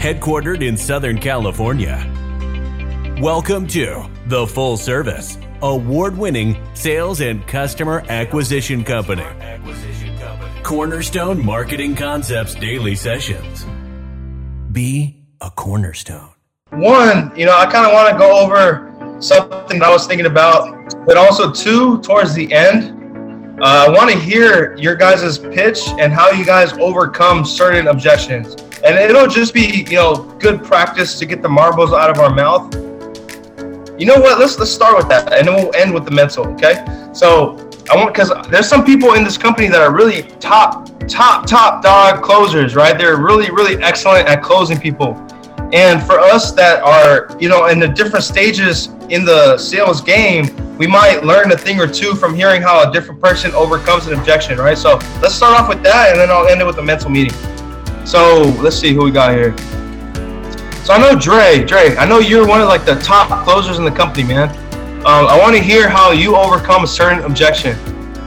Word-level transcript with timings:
headquartered 0.00 0.66
in 0.66 0.78
Southern 0.78 1.18
California. 1.18 2.06
Welcome 3.20 3.66
to 3.66 4.08
the 4.28 4.46
Full 4.46 4.78
Service, 4.78 5.36
award 5.60 6.16
winning 6.16 6.56
sales 6.72 7.20
and 7.20 7.46
customer 7.46 8.02
acquisition 8.08 8.82
company. 8.82 9.26
Cornerstone 10.62 11.44
Marketing 11.44 11.94
Concepts 11.94 12.54
Daily 12.54 12.94
Sessions. 12.94 13.66
Be 14.72 15.22
a 15.42 15.50
cornerstone. 15.50 16.30
One, 16.70 17.30
you 17.36 17.44
know, 17.44 17.54
I 17.54 17.66
kind 17.66 17.84
of 17.84 17.92
want 17.92 18.10
to 18.10 18.18
go 18.18 18.40
over 18.40 19.20
something 19.20 19.80
that 19.80 19.86
I 19.86 19.92
was 19.92 20.06
thinking 20.06 20.24
about, 20.24 20.94
but 21.04 21.18
also 21.18 21.52
two, 21.52 22.00
towards 22.00 22.32
the 22.32 22.50
end, 22.54 22.96
uh, 23.60 23.84
I 23.86 23.90
want 23.90 24.10
to 24.10 24.18
hear 24.18 24.74
your 24.78 24.94
guys' 24.94 25.36
pitch 25.38 25.88
and 25.98 26.10
how 26.10 26.30
you 26.30 26.46
guys 26.46 26.72
overcome 26.78 27.44
certain 27.44 27.88
objections. 27.88 28.56
And 28.84 28.96
it'll 28.96 29.26
just 29.26 29.52
be, 29.52 29.86
you 29.88 29.96
know, 29.96 30.14
good 30.38 30.64
practice 30.64 31.18
to 31.18 31.26
get 31.26 31.42
the 31.42 31.48
marbles 31.48 31.92
out 31.92 32.10
of 32.10 32.18
our 32.18 32.34
mouth. 32.34 32.74
You 33.98 34.06
know 34.06 34.18
what? 34.18 34.38
Let's 34.38 34.58
let's 34.58 34.70
start 34.70 34.96
with 34.96 35.08
that, 35.08 35.32
and 35.32 35.46
then 35.46 35.54
we'll 35.54 35.74
end 35.76 35.92
with 35.92 36.06
the 36.06 36.10
mental. 36.10 36.46
Okay. 36.54 36.84
So 37.12 37.70
I 37.90 37.96
want 37.96 38.14
because 38.14 38.32
there's 38.48 38.68
some 38.68 38.84
people 38.84 39.14
in 39.14 39.24
this 39.24 39.36
company 39.36 39.68
that 39.68 39.82
are 39.82 39.92
really 39.92 40.22
top, 40.38 40.88
top, 41.08 41.46
top 41.46 41.82
dog 41.82 42.22
closers, 42.22 42.76
right? 42.76 42.96
They're 42.96 43.16
really, 43.16 43.50
really 43.50 43.82
excellent 43.82 44.28
at 44.28 44.42
closing 44.42 44.78
people. 44.78 45.14
And 45.72 46.02
for 46.02 46.18
us 46.18 46.52
that 46.52 46.82
are, 46.82 47.36
you 47.38 47.48
know, 47.48 47.66
in 47.66 47.78
the 47.78 47.88
different 47.88 48.24
stages 48.24 48.86
in 49.08 49.24
the 49.24 49.58
sales 49.58 50.00
game, 50.00 50.76
we 50.78 50.86
might 50.86 51.24
learn 51.24 51.52
a 51.52 51.56
thing 51.56 51.78
or 51.80 51.86
two 51.86 52.14
from 52.14 52.34
hearing 52.34 52.62
how 52.62 52.88
a 52.88 52.92
different 52.92 53.20
person 53.20 53.52
overcomes 53.52 54.06
an 54.06 54.18
objection, 54.18 54.58
right? 54.58 54.78
So 54.78 54.94
let's 55.20 55.34
start 55.34 55.60
off 55.60 55.68
with 55.68 55.82
that, 55.82 56.10
and 56.10 56.18
then 56.18 56.30
I'll 56.30 56.48
end 56.48 56.60
it 56.60 56.64
with 56.64 56.78
a 56.78 56.82
mental 56.82 57.10
meeting. 57.10 57.36
So 58.10 58.42
let's 58.60 58.74
see 58.74 58.92
who 58.92 59.04
we 59.04 59.12
got 59.12 59.34
here. 59.34 59.56
So 60.82 60.94
I 60.94 60.98
know 60.98 61.16
Dre, 61.16 61.64
Dre, 61.64 61.94
I 61.96 62.04
know 62.04 62.18
you're 62.18 62.44
one 62.44 62.60
of 62.60 62.66
like 62.66 62.84
the 62.84 62.96
top 62.96 63.44
closers 63.44 63.78
in 63.78 63.84
the 63.84 63.90
company, 63.92 64.24
man. 64.24 64.48
Um, 65.06 65.28
I 65.28 65.38
want 65.38 65.54
to 65.54 65.62
hear 65.62 65.88
how 65.88 66.10
you 66.10 66.34
overcome 66.34 66.82
a 66.82 66.88
certain 66.88 67.20
objection. 67.20 67.78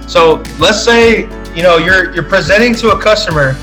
So 0.08 0.42
let's 0.58 0.82
say 0.82 1.24
you 1.54 1.64
know 1.64 1.80
you're 1.80 2.16
you're 2.16 2.24
presenting 2.24 2.74
to 2.76 2.92
a 2.92 3.02
customer, 3.02 3.58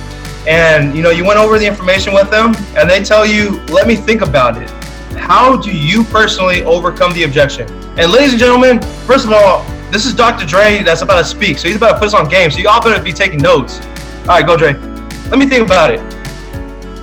and 0.47 0.95
you 0.95 1.03
know 1.03 1.09
you 1.09 1.25
went 1.25 1.39
over 1.39 1.59
the 1.59 1.67
information 1.67 2.13
with 2.13 2.31
them, 2.31 2.55
and 2.77 2.89
they 2.89 3.03
tell 3.03 3.25
you, 3.25 3.59
"Let 3.69 3.87
me 3.87 3.97
think 3.97 4.21
about 4.21 4.61
it." 4.61 4.69
How 5.17 5.57
do 5.57 5.75
you 5.75 6.05
personally 6.05 6.63
overcome 6.65 7.15
the 7.15 7.23
objection? 7.23 7.67
And 7.99 8.13
ladies 8.13 8.33
and 8.33 8.39
gentlemen, 8.39 8.83
first 9.07 9.25
of 9.25 9.33
all, 9.33 9.65
this 9.91 10.05
is 10.05 10.13
Dr. 10.13 10.45
Dre 10.45 10.83
that's 10.83 11.01
about 11.01 11.17
to 11.17 11.25
speak, 11.25 11.57
so 11.57 11.67
he's 11.67 11.79
about 11.79 11.93
to 11.93 11.99
put 11.99 12.09
us 12.09 12.15
on 12.15 12.29
game. 12.29 12.51
So 12.51 12.59
you 12.59 12.69
all 12.69 12.83
better 12.83 13.03
be 13.03 13.11
taking 13.11 13.39
notes. 13.39 13.81
All 14.29 14.37
right, 14.37 14.47
go 14.47 14.59
Dre. 14.59 14.90
Let 15.31 15.39
me 15.39 15.47
think 15.47 15.65
about 15.65 15.95
it. 15.95 16.01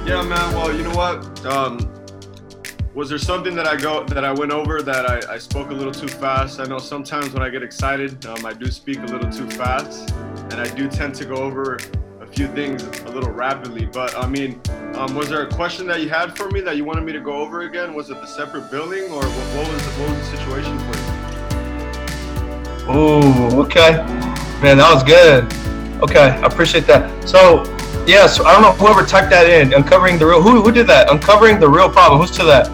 Yeah, 0.06 0.22
man. 0.22 0.53
Well, 0.53 0.75
you 0.75 0.83
know 0.83 0.94
what? 0.94 1.45
Um, 1.45 1.89
was 2.94 3.08
there 3.08 3.17
something 3.17 3.56
that 3.56 3.66
I 3.66 3.78
go 3.78 4.03
that 4.03 4.25
I 4.25 4.33
went 4.33 4.52
over 4.52 4.81
that 4.81 5.09
I, 5.09 5.36
I 5.36 5.38
spoke 5.38 5.70
a 5.70 5.73
little 5.73 5.94
too 5.94 6.09
fast? 6.09 6.59
I 6.59 6.66
know 6.66 6.78
sometimes 6.78 7.31
when 7.31 7.42
I 7.42 7.48
get 7.48 7.64
excited, 7.64 8.25
um, 8.25 8.45
I 8.45 8.52
do 8.52 8.70
speak 8.70 8.98
a 8.98 9.05
little 9.05 9.31
too 9.31 9.50
fast, 9.52 10.11
and 10.52 10.55
I 10.55 10.67
do 10.75 10.89
tend 10.89 11.16
to 11.16 11.25
go 11.25 11.36
over 11.36 11.80
a 12.20 12.28
few 12.28 12.48
things 12.48 12.83
a 12.83 13.09
little 13.11 13.31
rapidly. 13.31 13.86
But 13.86 14.14
I 14.17 14.28
mean, 14.28 14.59
um, 14.95 15.16
was 15.16 15.30
there 15.30 15.44
a 15.44 15.50
question 15.50 15.88
that 15.88 16.02
you 16.02 16.09
had 16.09 16.36
for 16.36 16.50
me 16.50 16.59
that 16.61 16.75
you 16.75 16.83
wanted 16.83 17.05
me 17.05 17.14
to 17.14 17.22
go 17.22 17.31
over 17.31 17.61
again? 17.61 17.94
Was 17.94 18.09
it 18.09 18.20
the 18.20 18.28
separate 18.28 18.70
billing, 18.70 19.03
or 19.03 19.23
what, 19.23 19.48
what 19.55 19.72
was 19.72 19.86
the, 19.86 19.92
what 20.02 20.09
was 20.09 20.20
the 20.30 20.38
situation 20.38 20.78
for 20.80 20.98
you? 20.98 21.05
Oh, 22.89 23.61
okay, 23.64 23.92
man, 24.61 24.80
that 24.80 24.94
was 24.94 25.03
good. 25.05 25.45
Okay, 26.03 26.30
I 26.30 26.45
appreciate 26.45 26.86
that. 26.88 27.09
So 27.25 27.64
Yes, 28.08 28.40
I 28.40 28.54
don't 28.54 28.62
know 28.62 28.72
whoever 28.72 29.06
typed 29.06 29.30
that 29.32 29.50
in. 29.50 29.74
Uncovering 29.74 30.18
the 30.18 30.26
real. 30.26 30.42
Who 30.42 30.62
who 30.62 30.72
did 30.72 30.88
that? 30.88 31.12
Uncovering 31.12 31.60
the 31.60 31.68
real 31.68 31.90
problem. 31.90 32.22
Who's 32.22 32.32
to 32.38 32.46
that? 32.46 32.68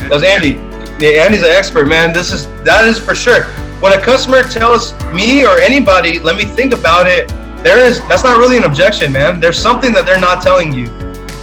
That 0.00 0.10
was 0.10 0.22
Andy. 0.22 0.52
Yeah, 0.98 1.24
Andy's 1.24 1.42
an 1.42 1.50
expert, 1.50 1.88
man. 1.88 2.14
This 2.14 2.32
is 2.32 2.46
that 2.64 2.86
is 2.86 2.98
for 2.98 3.14
sure. 3.14 3.44
When 3.80 3.92
a 3.92 4.00
customer 4.00 4.42
tells 4.42 4.94
me 5.12 5.44
or 5.44 5.58
anybody, 5.58 6.18
let 6.18 6.36
me 6.36 6.44
think 6.46 6.72
about 6.72 7.06
it. 7.06 7.28
There 7.62 7.78
is 7.78 8.00
that's 8.08 8.24
not 8.24 8.38
really 8.38 8.56
an 8.56 8.64
objection, 8.64 9.12
man. 9.12 9.40
There's 9.40 9.58
something 9.58 9.92
that 9.92 10.06
they're 10.06 10.18
not 10.18 10.42
telling 10.42 10.72
you. 10.72 10.86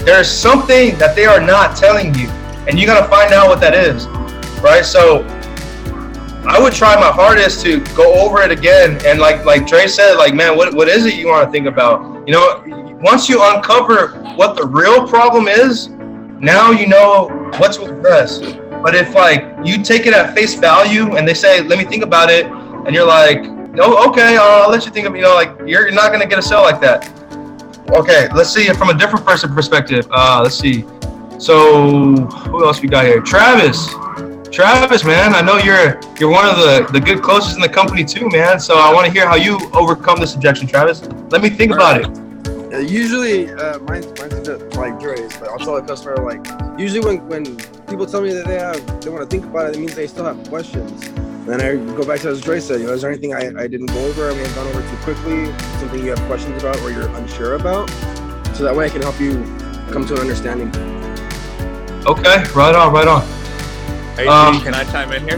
There's 0.03 0.27
something 0.27 0.97
that 0.97 1.15
they 1.15 1.25
are 1.25 1.39
not 1.39 1.77
telling 1.77 2.15
you, 2.15 2.29
and 2.67 2.79
you 2.79 2.87
gotta 2.87 3.07
find 3.07 3.31
out 3.31 3.47
what 3.47 3.59
that 3.61 3.75
is, 3.75 4.07
right? 4.59 4.83
So 4.83 5.23
I 6.47 6.59
would 6.59 6.73
try 6.73 6.95
my 6.95 7.11
hardest 7.11 7.61
to 7.65 7.79
go 7.95 8.13
over 8.23 8.41
it 8.41 8.51
again. 8.51 8.99
And 9.05 9.19
like 9.19 9.45
like 9.45 9.67
Dre 9.67 9.87
said, 9.87 10.15
like 10.15 10.33
man, 10.33 10.55
what 10.55 10.73
what 10.73 10.87
is 10.87 11.05
it 11.05 11.15
you 11.15 11.27
want 11.27 11.45
to 11.47 11.51
think 11.51 11.67
about? 11.67 12.27
You 12.27 12.33
know, 12.33 12.97
once 13.01 13.27
you 13.27 13.41
uncover 13.43 14.09
what 14.35 14.55
the 14.55 14.65
real 14.65 15.07
problem 15.07 15.47
is, 15.47 15.89
now 16.39 16.71
you 16.71 16.87
know 16.87 17.29
what's 17.57 17.77
to 17.77 17.85
address. 17.85 18.39
But 18.83 18.93
if 18.93 19.15
like 19.15 19.43
you 19.63 19.83
take 19.83 20.05
it 20.05 20.13
at 20.13 20.35
face 20.35 20.53
value 20.53 21.15
and 21.15 21.27
they 21.27 21.33
say, 21.33 21.61
let 21.61 21.79
me 21.79 21.85
think 21.85 22.03
about 22.03 22.29
it, 22.29 22.45
and 22.45 22.93
you're 22.93 23.07
like, 23.07 23.41
no, 23.41 23.97
okay, 24.09 24.37
I'll 24.37 24.69
let 24.69 24.85
you 24.85 24.91
think 24.91 25.07
of, 25.07 25.15
you 25.15 25.23
know, 25.23 25.33
like 25.33 25.49
you're, 25.59 25.83
you're 25.83 25.91
not 25.91 26.11
gonna 26.11 26.27
get 26.27 26.37
a 26.37 26.41
sale 26.41 26.61
like 26.61 26.79
that. 26.81 27.11
Okay, 27.89 28.27
let's 28.33 28.51
see 28.51 28.67
from 28.73 28.89
a 28.89 28.93
different 28.93 29.25
person 29.25 29.53
perspective. 29.53 30.07
Uh, 30.11 30.41
let's 30.43 30.55
see. 30.55 30.85
So 31.39 32.15
who 32.15 32.65
else 32.65 32.81
we 32.81 32.87
got 32.87 33.05
here? 33.05 33.21
Travis. 33.21 33.93
Travis, 34.55 35.03
man, 35.03 35.35
I 35.35 35.41
know 35.41 35.57
you're 35.57 35.99
you're 36.17 36.31
one 36.31 36.47
of 36.47 36.55
the, 36.55 36.87
the 36.93 36.99
good 37.01 37.21
closest 37.21 37.57
in 37.57 37.61
the 37.61 37.67
company 37.67 38.05
too, 38.05 38.29
man. 38.29 38.57
So 38.57 38.77
I 38.77 38.93
want 38.93 39.05
to 39.05 39.11
hear 39.11 39.27
how 39.27 39.35
you 39.35 39.59
overcome 39.73 40.17
this 40.17 40.33
objection, 40.33 40.65
Travis. 40.65 41.05
Let 41.29 41.41
me 41.41 41.49
think 41.49 41.73
about 41.73 41.99
it. 41.99 42.07
Uh, 42.73 42.77
usually, 42.77 43.51
uh, 43.51 43.79
mine's, 43.79 44.05
mine's 44.17 44.47
like 44.77 44.97
Dre's, 44.97 45.35
but 45.35 45.49
I'll 45.49 45.59
tell 45.59 45.75
a 45.75 45.85
customer 45.85 46.15
like 46.23 46.47
usually 46.79 47.01
when, 47.01 47.27
when 47.27 47.57
people 47.89 48.05
tell 48.05 48.21
me 48.21 48.31
that 48.31 48.47
they 48.47 48.57
have 48.57 49.01
they 49.01 49.09
want 49.09 49.23
to 49.23 49.27
think 49.29 49.43
about 49.43 49.67
it, 49.67 49.75
it 49.75 49.79
means 49.79 49.93
they 49.93 50.07
still 50.07 50.23
have 50.23 50.41
questions. 50.47 51.05
And 51.05 51.47
then 51.47 51.59
I 51.59 51.75
go 51.93 52.05
back 52.05 52.21
to 52.21 52.29
as 52.29 52.39
Dre 52.39 52.61
said, 52.61 52.79
you 52.79 52.87
know, 52.87 52.93
is 52.93 53.01
there 53.01 53.11
anything 53.11 53.33
I, 53.33 53.47
I 53.61 53.67
didn't 53.67 53.87
go 53.87 54.05
over? 54.05 54.31
I 54.31 54.35
may 54.35 54.39
have 54.39 54.55
gone 54.55 54.67
over 54.67 54.89
too 54.89 54.97
quickly, 55.03 55.51
something 55.79 56.01
you 56.01 56.11
have 56.11 56.27
questions 56.27 56.63
about 56.63 56.79
or 56.79 56.91
you're 56.91 57.09
unsure 57.17 57.55
about, 57.55 57.89
so 58.55 58.63
that 58.63 58.73
way 58.73 58.85
I 58.85 58.89
can 58.89 59.01
help 59.01 59.19
you 59.19 59.33
come 59.91 60.07
to 60.07 60.13
an 60.13 60.21
understanding. 60.21 60.69
Okay, 62.07 62.41
right 62.53 62.73
on, 62.73 62.93
right 62.93 63.09
on. 63.09 63.44
Hey, 64.15 64.27
um, 64.27 64.61
can 64.61 64.73
I 64.73 64.85
chime 64.85 65.11
in 65.11 65.27
here? 65.27 65.37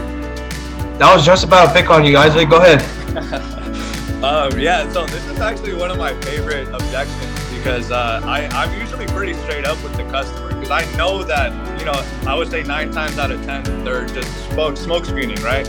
That 0.98 1.12
was 1.12 1.26
just 1.26 1.42
about 1.42 1.66
to 1.66 1.72
pick 1.72 1.90
on 1.90 2.04
you 2.04 2.12
guys. 2.12 2.36
Like, 2.36 2.48
Go 2.48 2.58
ahead. 2.58 2.80
um, 4.22 4.56
yeah, 4.56 4.88
so 4.92 5.04
this 5.04 5.26
is 5.26 5.40
actually 5.40 5.74
one 5.74 5.90
of 5.90 5.98
my 5.98 6.14
favorite 6.20 6.68
objections 6.68 7.56
because 7.56 7.90
uh, 7.90 8.20
I, 8.22 8.46
I'm 8.52 8.80
usually 8.80 9.06
pretty 9.06 9.34
straight 9.34 9.64
up 9.64 9.82
with 9.82 9.96
the 9.96 10.04
customer 10.04 10.54
because 10.54 10.70
I 10.70 10.96
know 10.96 11.24
that, 11.24 11.50
you 11.80 11.86
know, 11.86 12.04
I 12.24 12.36
would 12.36 12.52
say 12.52 12.62
nine 12.62 12.92
times 12.92 13.18
out 13.18 13.32
of 13.32 13.44
10, 13.44 13.82
they're 13.82 14.06
just 14.06 14.32
smoke, 14.50 14.76
smoke 14.76 15.06
screening, 15.06 15.42
right? 15.42 15.66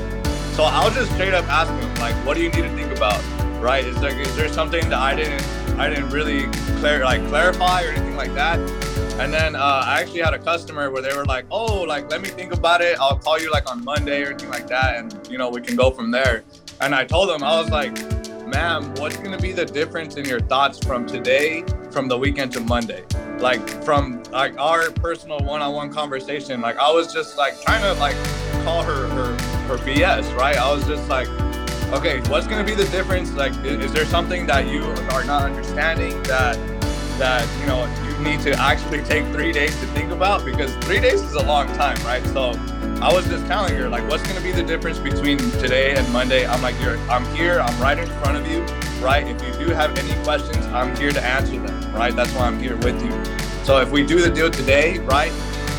So 0.53 0.65
I'll 0.65 0.91
just 0.91 1.11
straight 1.13 1.33
up 1.33 1.45
ask 1.45 1.67
them, 1.67 1.95
like, 1.95 2.13
what 2.27 2.37
do 2.37 2.43
you 2.43 2.49
need 2.49 2.61
to 2.61 2.75
think 2.75 2.95
about, 2.95 3.23
right? 3.59 3.83
Is 3.83 3.99
there, 3.99 4.15
is 4.19 4.35
there 4.35 4.49
something 4.49 4.87
that 4.89 4.99
I 4.99 5.15
didn't, 5.15 5.43
I 5.79 5.89
didn't 5.89 6.11
really 6.11 6.43
clear, 6.77 7.03
like 7.03 7.27
clarify 7.27 7.85
or 7.85 7.87
anything 7.87 8.15
like 8.15 8.35
that? 8.35 8.59
And 9.19 9.33
then 9.33 9.53
uh, 9.53 9.83
I 9.85 9.99
actually 9.99 10.21
had 10.21 10.33
a 10.33 10.39
customer 10.39 10.89
where 10.89 11.01
they 11.01 11.13
were 11.13 11.25
like, 11.25 11.45
"Oh, 11.51 11.81
like 11.81 12.09
let 12.09 12.21
me 12.21 12.29
think 12.29 12.53
about 12.53 12.79
it. 12.79 12.97
I'll 13.01 13.17
call 13.17 13.37
you 13.37 13.51
like 13.51 13.69
on 13.69 13.83
Monday 13.83 14.23
or 14.23 14.27
anything 14.27 14.49
like 14.49 14.67
that, 14.67 14.95
and 14.95 15.27
you 15.29 15.37
know 15.37 15.49
we 15.49 15.59
can 15.59 15.75
go 15.75 15.91
from 15.91 16.09
there." 16.09 16.45
And 16.79 16.95
I 16.95 17.03
told 17.03 17.27
them 17.27 17.43
I 17.43 17.59
was 17.59 17.69
like, 17.69 17.91
"Ma'am, 18.47 18.95
what's 18.95 19.17
gonna 19.17 19.37
be 19.37 19.51
the 19.51 19.65
difference 19.65 20.15
in 20.15 20.23
your 20.23 20.39
thoughts 20.39 20.79
from 20.79 21.05
today, 21.05 21.65
from 21.91 22.07
the 22.07 22.17
weekend 22.17 22.53
to 22.53 22.61
Monday? 22.61 23.03
Like 23.39 23.67
from 23.83 24.23
like 24.31 24.57
our 24.57 24.89
personal 24.89 25.39
one-on-one 25.39 25.91
conversation. 25.91 26.61
Like 26.61 26.77
I 26.77 26.89
was 26.89 27.13
just 27.13 27.37
like 27.37 27.61
trying 27.61 27.81
to 27.81 27.99
like 27.99 28.15
call 28.63 28.83
her 28.83 29.07
her 29.09 29.33
her 29.67 29.77
BS, 29.79 30.33
right? 30.37 30.55
I 30.55 30.73
was 30.73 30.87
just 30.87 31.09
like." 31.09 31.27
Okay, 31.91 32.19
what's 32.29 32.45
gonna 32.45 32.63
be 32.63 32.75
the 32.75 32.87
difference? 32.89 33.33
Like, 33.33 33.51
is, 33.65 33.91
there 33.91 34.05
something 34.05 34.45
that 34.45 34.67
you 34.67 34.83
are 35.09 35.23
not 35.23 35.41
understanding 35.41 36.21
that 36.23 36.55
that 37.17 37.49
you 37.59 37.65
know 37.65 37.83
need 38.19 38.41
to 38.41 38.51
actually 38.59 39.03
take 39.03 39.25
three 39.27 39.51
days 39.51 39.79
to 39.79 39.85
think 39.87 40.11
about 40.11 40.45
because 40.45 40.73
three 40.77 40.99
days 40.99 41.21
is 41.21 41.33
a 41.33 41.43
long 41.43 41.67
time, 41.73 41.97
right? 42.03 42.25
So 42.27 42.51
I 43.01 43.11
was 43.13 43.25
just 43.27 43.45
telling 43.47 43.75
her 43.75 43.89
like, 43.89 44.07
what's 44.09 44.25
gonna 44.27 44.41
be 44.41 44.51
the 44.51 44.63
difference 44.63 44.99
between 44.99 45.37
today 45.37 45.95
and 45.95 46.07
Monday? 46.11 46.45
I'm 46.45 46.61
like, 46.61 46.79
you're, 46.81 46.97
I'm 47.09 47.25
here, 47.35 47.59
I'm 47.59 47.81
right 47.81 47.97
in 47.97 48.07
front 48.21 48.37
of 48.37 48.47
you, 48.51 48.61
right? 49.01 49.25
If 49.25 49.41
you 49.45 49.65
do 49.65 49.73
have 49.73 49.97
any 49.97 50.23
questions, 50.23 50.65
I'm 50.67 50.95
here 50.97 51.11
to 51.11 51.23
answer 51.23 51.59
them, 51.59 51.95
right? 51.95 52.15
That's 52.15 52.33
why 52.33 52.47
I'm 52.47 52.59
here 52.59 52.75
with 52.77 53.01
you. 53.03 53.11
So 53.65 53.79
if 53.79 53.91
we 53.91 54.05
do 54.05 54.21
the 54.21 54.29
deal 54.29 54.49
today, 54.49 54.99
right? 54.99 55.31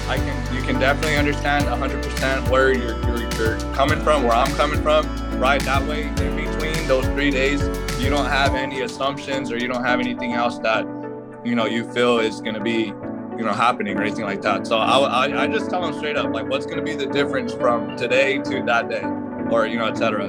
I 0.09 0.17
can, 0.17 0.55
you 0.55 0.63
can 0.63 0.81
definitely 0.81 1.17
understand 1.17 1.67
100% 1.67 2.49
where 2.49 2.73
you're, 2.73 2.99
you're, 3.07 3.33
you're 3.35 3.61
coming 3.75 4.01
from, 4.01 4.23
where 4.23 4.33
I'm 4.33 4.53
coming 4.55 4.83
from, 4.83 5.07
right? 5.39 5.63
That 5.63 5.87
way, 5.87 6.05
in 6.05 6.37
between 6.37 6.87
those 6.89 7.05
three 7.07 7.31
days, 7.31 7.63
you 8.01 8.11
don't 8.11 8.27
have 8.27 8.55
any 8.55 8.81
assumptions 8.81 9.53
or 9.53 9.59
you 9.59 9.69
don't 9.69 9.85
have 9.85 10.01
anything 10.01 10.33
else 10.33 10.59
that 10.61 11.00
you 11.45 11.55
know 11.55 11.67
you 11.67 11.91
feel 11.93 12.19
is 12.19 12.41
going 12.41 12.55
to 12.55 12.61
be 12.61 12.93
you 13.37 13.45
know 13.45 13.53
happening 13.53 13.97
or 13.97 14.03
anything 14.03 14.25
like 14.25 14.43
that 14.43 14.67
so 14.67 14.79
I, 14.79 14.99
I, 14.99 15.43
I 15.45 15.47
just 15.47 15.71
tell 15.71 15.83
them 15.83 15.95
straight 15.95 16.17
up 16.17 16.33
like 16.33 16.47
what's 16.49 16.67
going 16.67 16.79
to 16.79 16.85
be 16.85 16.95
the 16.95 17.07
difference 17.07 17.53
from 17.55 17.97
today 17.97 18.39
to 18.39 18.63
that 18.65 18.89
day 18.89 19.03
or 19.51 19.67
you 19.67 19.79
know 19.79 19.87
etc 19.87 20.29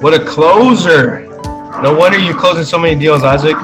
what 0.00 0.14
a 0.14 0.24
closer 0.24 1.26
no 1.82 1.94
wonder 1.94 2.18
you're 2.18 2.38
closing 2.38 2.64
so 2.64 2.78
many 2.78 2.98
deals 2.98 3.22
isaac 3.22 3.56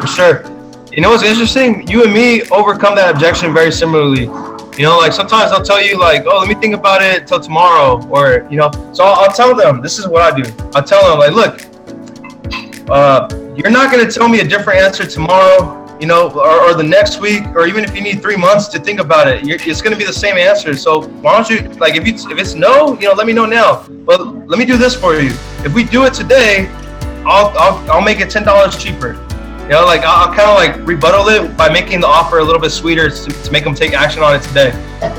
for 0.00 0.06
sure 0.06 0.60
you 0.92 1.00
know 1.00 1.10
what's 1.10 1.22
interesting? 1.22 1.86
You 1.86 2.02
and 2.02 2.12
me 2.12 2.42
overcome 2.50 2.96
that 2.96 3.14
objection 3.14 3.54
very 3.54 3.70
similarly. 3.70 4.22
You 4.76 4.86
know, 4.86 4.98
like 4.98 5.12
sometimes 5.12 5.52
i'll 5.52 5.62
tell 5.62 5.80
you 5.80 5.96
like, 5.98 6.24
oh, 6.26 6.38
let 6.38 6.48
me 6.48 6.54
think 6.54 6.74
about 6.74 7.00
it 7.00 7.28
till 7.28 7.38
tomorrow, 7.38 8.04
or 8.08 8.46
you 8.50 8.56
know. 8.56 8.70
So 8.92 9.04
I'll, 9.04 9.20
I'll 9.20 9.32
tell 9.32 9.54
them 9.54 9.82
this 9.82 10.00
is 10.00 10.08
what 10.08 10.20
I 10.22 10.40
do. 10.40 10.50
I'll 10.74 10.82
tell 10.82 11.08
them 11.08 11.20
like, 11.20 11.32
look, 11.32 12.90
uh, 12.90 13.28
you're 13.62 13.70
not 13.70 13.92
gonna 13.92 14.10
tell 14.10 14.28
me 14.28 14.40
a 14.40 14.48
different 14.48 14.80
answer 14.80 15.04
tomorrow, 15.04 15.98
you 16.00 16.06
know, 16.06 16.30
or, 16.30 16.62
or 16.62 16.74
the 16.74 16.82
next 16.82 17.20
week, 17.20 17.42
or 17.54 17.66
even 17.66 17.84
if 17.84 17.94
you 17.94 18.00
need 18.00 18.22
three 18.22 18.36
months 18.36 18.68
to 18.68 18.78
think 18.78 19.00
about 19.00 19.28
it, 19.28 19.46
it's 19.46 19.82
gonna 19.82 19.96
be 19.96 20.04
the 20.06 20.12
same 20.12 20.36
answer. 20.36 20.74
So 20.74 21.02
why 21.20 21.36
don't 21.36 21.50
you 21.50 21.68
like 21.78 21.94
if 21.94 22.06
you 22.06 22.14
if 22.14 22.38
it's 22.38 22.54
no, 22.54 22.98
you 22.98 23.08
know, 23.08 23.12
let 23.12 23.26
me 23.26 23.34
know 23.34 23.44
now. 23.44 23.86
But 23.86 24.48
let 24.48 24.58
me 24.58 24.64
do 24.64 24.78
this 24.78 24.94
for 24.94 25.14
you. 25.14 25.30
If 25.62 25.74
we 25.74 25.84
do 25.84 26.06
it 26.06 26.14
today, 26.14 26.68
I'll 27.26 27.52
I'll, 27.58 27.90
I'll 27.90 28.02
make 28.02 28.20
it 28.20 28.30
ten 28.30 28.44
dollars 28.44 28.82
cheaper. 28.82 29.12
You 29.64 29.76
know, 29.76 29.84
like 29.84 30.00
I'll, 30.04 30.34
kind 30.34 30.48
of 30.48 30.56
like 30.56 30.88
rebuttal 30.88 31.28
it 31.28 31.56
by 31.56 31.68
making 31.68 32.00
the 32.00 32.06
offer 32.06 32.38
a 32.38 32.44
little 32.44 32.60
bit 32.60 32.70
sweeter 32.70 33.08
to, 33.10 33.30
to 33.30 33.52
make 33.52 33.62
them 33.62 33.74
take 33.74 33.92
action 33.92 34.22
on 34.22 34.34
it 34.34 34.42
today. 34.42 34.70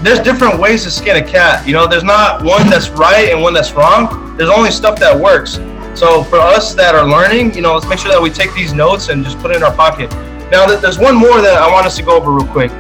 There's 0.02 0.20
different 0.20 0.60
ways 0.60 0.84
to 0.84 0.92
skin 0.92 1.16
a 1.16 1.26
cat. 1.26 1.66
You 1.66 1.74
know, 1.74 1.88
there's 1.88 2.04
not 2.04 2.44
one 2.44 2.70
that's 2.70 2.90
right 2.90 3.30
and 3.30 3.42
one 3.42 3.54
that's 3.54 3.72
wrong. 3.72 4.36
There's 4.36 4.50
only 4.50 4.72
stuff 4.72 5.00
that 5.00 5.18
works. 5.18 5.60
So 5.94 6.24
for 6.24 6.40
us 6.40 6.74
that 6.76 6.96
are 6.96 7.08
learning, 7.08 7.54
you 7.54 7.62
know, 7.62 7.74
let's 7.74 7.88
make 7.88 8.00
sure 8.00 8.12
that 8.12 8.22
we 8.22 8.30
take 8.30 8.54
these 8.54 8.74
notes 8.74 9.10
and 9.10 9.24
just 9.24 9.38
put 9.40 9.52
it 9.52 9.58
in 9.58 9.64
our 9.64 9.76
pocket. 9.76 10.10
Now, 10.50 10.66
there's 10.66 11.00
one 11.00 11.16
more 11.16 11.42
that 11.42 11.62
I 11.62 11.72
want 11.72 11.86
us 11.86 11.96
to 11.98 12.04
go 12.04 12.18
over 12.18 12.32
real 12.32 12.48
quick. 12.48 12.72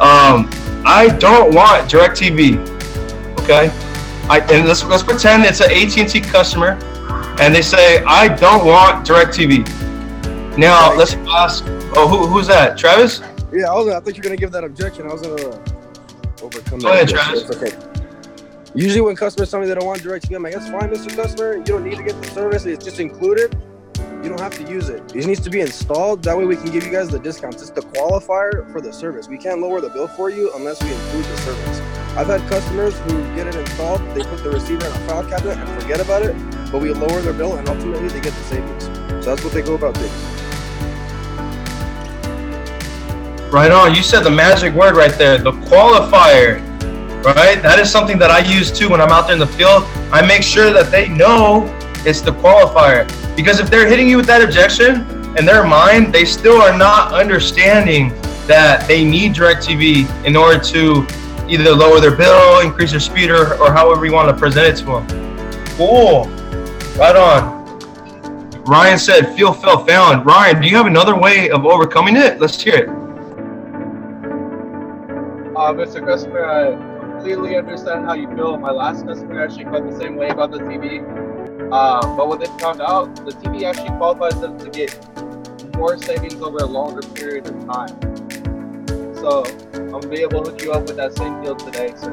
Um, 0.00 0.50
I 0.84 1.14
don't 1.20 1.54
want 1.54 1.90
DirecTV. 1.90 2.58
Okay, 3.40 3.70
I 4.28 4.40
and 4.50 4.66
let's 4.66 4.84
let's 4.84 5.02
pretend 5.02 5.44
it's 5.44 5.60
an 5.60 5.70
AT&T 5.70 6.20
customer, 6.20 6.78
and 7.40 7.54
they 7.54 7.62
say 7.62 8.02
I 8.04 8.28
don't 8.28 8.66
want 8.66 9.06
DirecTV. 9.06 10.58
Now 10.58 10.94
let's 10.94 11.14
ask. 11.14 11.64
Oh, 11.94 12.08
who, 12.08 12.26
who's 12.26 12.46
that? 12.48 12.76
Travis? 12.76 13.20
Yeah, 13.52 13.70
I 13.70 13.74
was. 13.74 13.88
I 13.88 14.00
thought 14.00 14.16
you 14.16 14.20
were 14.20 14.24
gonna 14.24 14.36
give 14.36 14.52
that 14.52 14.64
objection. 14.64 15.06
I 15.06 15.12
was 15.12 15.22
gonna 15.22 15.44
overcome 16.42 16.80
that. 16.80 16.82
Go 16.82 16.92
ahead, 16.92 17.10
objection. 17.10 17.46
Travis. 17.46 17.50
It's 17.50 17.56
okay. 17.56 17.91
Usually, 18.74 19.02
when 19.02 19.16
customers 19.16 19.50
tell 19.50 19.60
me 19.60 19.66
they 19.66 19.74
don't 19.74 19.84
want 19.84 20.02
DirecTV, 20.02 20.36
I'm 20.36 20.42
like, 20.42 20.54
that's 20.54 20.70
fine, 20.70 20.90
Mr. 20.90 21.14
Customer. 21.14 21.56
You 21.56 21.64
don't 21.64 21.84
need 21.84 21.98
to 21.98 22.02
get 22.02 22.20
the 22.22 22.28
service. 22.30 22.64
It's 22.64 22.82
just 22.82 23.00
included. 23.00 23.54
You 24.22 24.28
don't 24.28 24.40
have 24.40 24.54
to 24.54 24.70
use 24.70 24.88
it. 24.88 25.14
It 25.14 25.26
needs 25.26 25.40
to 25.40 25.50
be 25.50 25.60
installed. 25.60 26.22
That 26.22 26.38
way, 26.38 26.46
we 26.46 26.56
can 26.56 26.70
give 26.70 26.84
you 26.84 26.92
guys 26.92 27.08
the 27.08 27.18
discounts. 27.18 27.60
It's 27.60 27.70
the 27.70 27.82
qualifier 27.82 28.70
for 28.72 28.80
the 28.80 28.92
service. 28.92 29.28
We 29.28 29.36
can't 29.36 29.60
lower 29.60 29.80
the 29.80 29.90
bill 29.90 30.08
for 30.08 30.30
you 30.30 30.52
unless 30.54 30.82
we 30.82 30.92
include 30.92 31.24
the 31.24 31.36
service. 31.38 31.80
I've 32.16 32.28
had 32.28 32.40
customers 32.48 32.98
who 33.00 33.22
get 33.34 33.46
it 33.46 33.54
installed, 33.56 34.00
they 34.14 34.22
put 34.22 34.44
the 34.44 34.50
receiver 34.50 34.86
in 34.86 34.92
a 34.92 35.06
file 35.08 35.24
cabinet 35.28 35.56
and 35.56 35.82
forget 35.82 35.98
about 35.98 36.22
it, 36.22 36.36
but 36.70 36.80
we 36.82 36.92
lower 36.92 37.20
their 37.22 37.32
bill 37.32 37.56
and 37.56 37.66
ultimately 37.68 38.06
they 38.08 38.20
get 38.20 38.34
the 38.34 38.44
savings. 38.44 38.84
So 38.84 39.34
that's 39.34 39.42
what 39.42 39.54
they 39.54 39.62
go 39.62 39.74
about 39.74 39.94
doing. 39.94 40.10
Right 43.50 43.70
on. 43.70 43.94
You 43.94 44.02
said 44.02 44.20
the 44.20 44.30
magic 44.30 44.74
word 44.74 44.94
right 44.94 45.16
there, 45.18 45.38
the 45.38 45.52
qualifier. 45.52 46.71
Right? 47.24 47.62
That 47.62 47.78
is 47.78 47.90
something 47.90 48.18
that 48.18 48.30
I 48.32 48.40
use 48.40 48.72
too 48.72 48.90
when 48.90 49.00
I'm 49.00 49.10
out 49.10 49.26
there 49.26 49.34
in 49.34 49.38
the 49.38 49.46
field. 49.46 49.84
I 50.10 50.26
make 50.26 50.42
sure 50.42 50.72
that 50.72 50.90
they 50.90 51.08
know 51.08 51.66
it's 52.04 52.20
the 52.20 52.32
qualifier. 52.32 53.06
Because 53.36 53.60
if 53.60 53.70
they're 53.70 53.86
hitting 53.86 54.08
you 54.08 54.16
with 54.16 54.26
that 54.26 54.42
objection 54.42 55.06
in 55.38 55.44
their 55.44 55.64
mind, 55.64 56.12
they 56.12 56.24
still 56.24 56.60
are 56.60 56.76
not 56.76 57.12
understanding 57.12 58.08
that 58.46 58.88
they 58.88 59.04
need 59.04 59.34
DirecTV 59.34 60.26
in 60.26 60.34
order 60.34 60.58
to 60.58 61.06
either 61.48 61.70
lower 61.70 62.00
their 62.00 62.16
bill, 62.16 62.60
increase 62.60 62.90
their 62.90 63.00
speed, 63.00 63.30
or, 63.30 63.54
or 63.62 63.72
however 63.72 64.04
you 64.04 64.12
want 64.12 64.28
to 64.28 64.36
present 64.36 64.66
it 64.66 64.76
to 64.80 64.84
them. 64.86 65.06
Cool. 65.76 66.24
Right 66.96 67.14
on. 67.14 67.62
Ryan 68.64 68.98
said, 68.98 69.34
feel, 69.36 69.52
felt, 69.52 69.88
found. 69.88 70.26
Ryan, 70.26 70.60
do 70.60 70.68
you 70.68 70.76
have 70.76 70.86
another 70.86 71.16
way 71.16 71.50
of 71.50 71.64
overcoming 71.64 72.16
it? 72.16 72.40
Let's 72.40 72.60
hear 72.60 72.74
it. 72.74 72.88
Uh, 75.56 75.72
Mr. 75.72 76.04
Customer, 76.04 76.44
I 76.44 76.91
completely 77.22 77.56
understand 77.56 78.04
how 78.04 78.14
you 78.14 78.26
feel. 78.34 78.58
My 78.58 78.72
last 78.72 79.06
customer 79.06 79.44
actually 79.44 79.66
felt 79.66 79.88
the 79.88 79.96
same 79.96 80.16
way 80.16 80.30
about 80.30 80.50
the 80.50 80.58
TV. 80.58 80.98
Uh, 81.72 82.16
but 82.16 82.26
what 82.26 82.40
they 82.40 82.46
found 82.58 82.80
out, 82.80 83.14
the 83.14 83.30
TV 83.30 83.62
actually 83.62 83.96
qualifies 83.96 84.40
them 84.40 84.58
to 84.58 84.68
get 84.68 84.98
more 85.76 85.96
savings 85.96 86.34
over 86.42 86.58
a 86.58 86.66
longer 86.66 87.00
period 87.14 87.46
of 87.46 87.64
time. 87.64 87.96
So 89.14 89.44
I'm 89.72 89.90
gonna 89.92 90.08
be 90.08 90.20
able 90.22 90.42
to 90.42 90.50
hook 90.50 90.62
you 90.62 90.72
up 90.72 90.88
with 90.88 90.96
that 90.96 91.16
same 91.16 91.40
deal 91.40 91.54
today, 91.54 91.94
So 91.96 92.10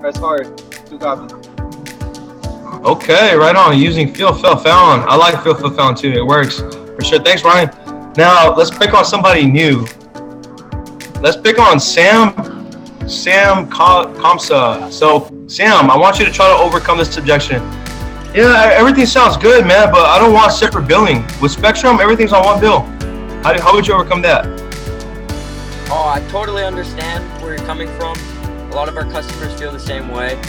Press 0.00 0.16
hard. 0.16 0.56
Two 0.86 0.98
copies. 0.98 1.30
Okay, 2.86 3.36
right 3.36 3.54
on. 3.54 3.78
Using 3.78 4.14
feel, 4.14 4.32
feel, 4.32 4.56
found. 4.56 5.02
I 5.02 5.16
like 5.16 5.44
feel, 5.44 5.54
feel, 5.54 5.70
found 5.70 5.98
too. 5.98 6.12
It 6.12 6.24
works 6.26 6.60
for 6.60 7.04
sure. 7.04 7.22
Thanks, 7.22 7.44
Ryan. 7.44 7.68
Now 8.16 8.54
let's 8.54 8.70
pick 8.70 8.94
on 8.94 9.04
somebody 9.04 9.44
new. 9.44 9.86
Let's 11.20 11.36
pick 11.36 11.58
on 11.58 11.78
Sam. 11.78 12.51
Sam 13.12 13.68
Kamsa. 13.68 14.90
So 14.90 15.30
Sam, 15.46 15.90
I 15.90 15.96
want 15.96 16.18
you 16.18 16.24
to 16.24 16.32
try 16.32 16.48
to 16.48 16.56
overcome 16.56 16.98
this 16.98 17.16
objection. 17.16 17.62
Yeah, 18.34 18.70
everything 18.72 19.04
sounds 19.04 19.36
good, 19.36 19.66
man, 19.66 19.92
but 19.92 20.06
I 20.06 20.18
don't 20.18 20.32
want 20.32 20.52
separate 20.52 20.88
billing. 20.88 21.22
With 21.40 21.52
Spectrum, 21.52 22.00
everything's 22.00 22.32
on 22.32 22.44
one 22.44 22.58
bill. 22.58 22.80
How, 23.42 23.60
how 23.60 23.74
would 23.74 23.86
you 23.86 23.92
overcome 23.92 24.22
that? 24.22 24.46
Oh, 25.90 26.08
I 26.08 26.26
totally 26.30 26.64
understand 26.64 27.22
where 27.42 27.54
you're 27.54 27.66
coming 27.66 27.88
from. 27.98 28.16
A 28.70 28.74
lot 28.74 28.88
of 28.88 28.96
our 28.96 29.04
customers 29.04 29.52
feel 29.60 29.70
the 29.70 29.78
same 29.78 30.08
way. 30.08 30.40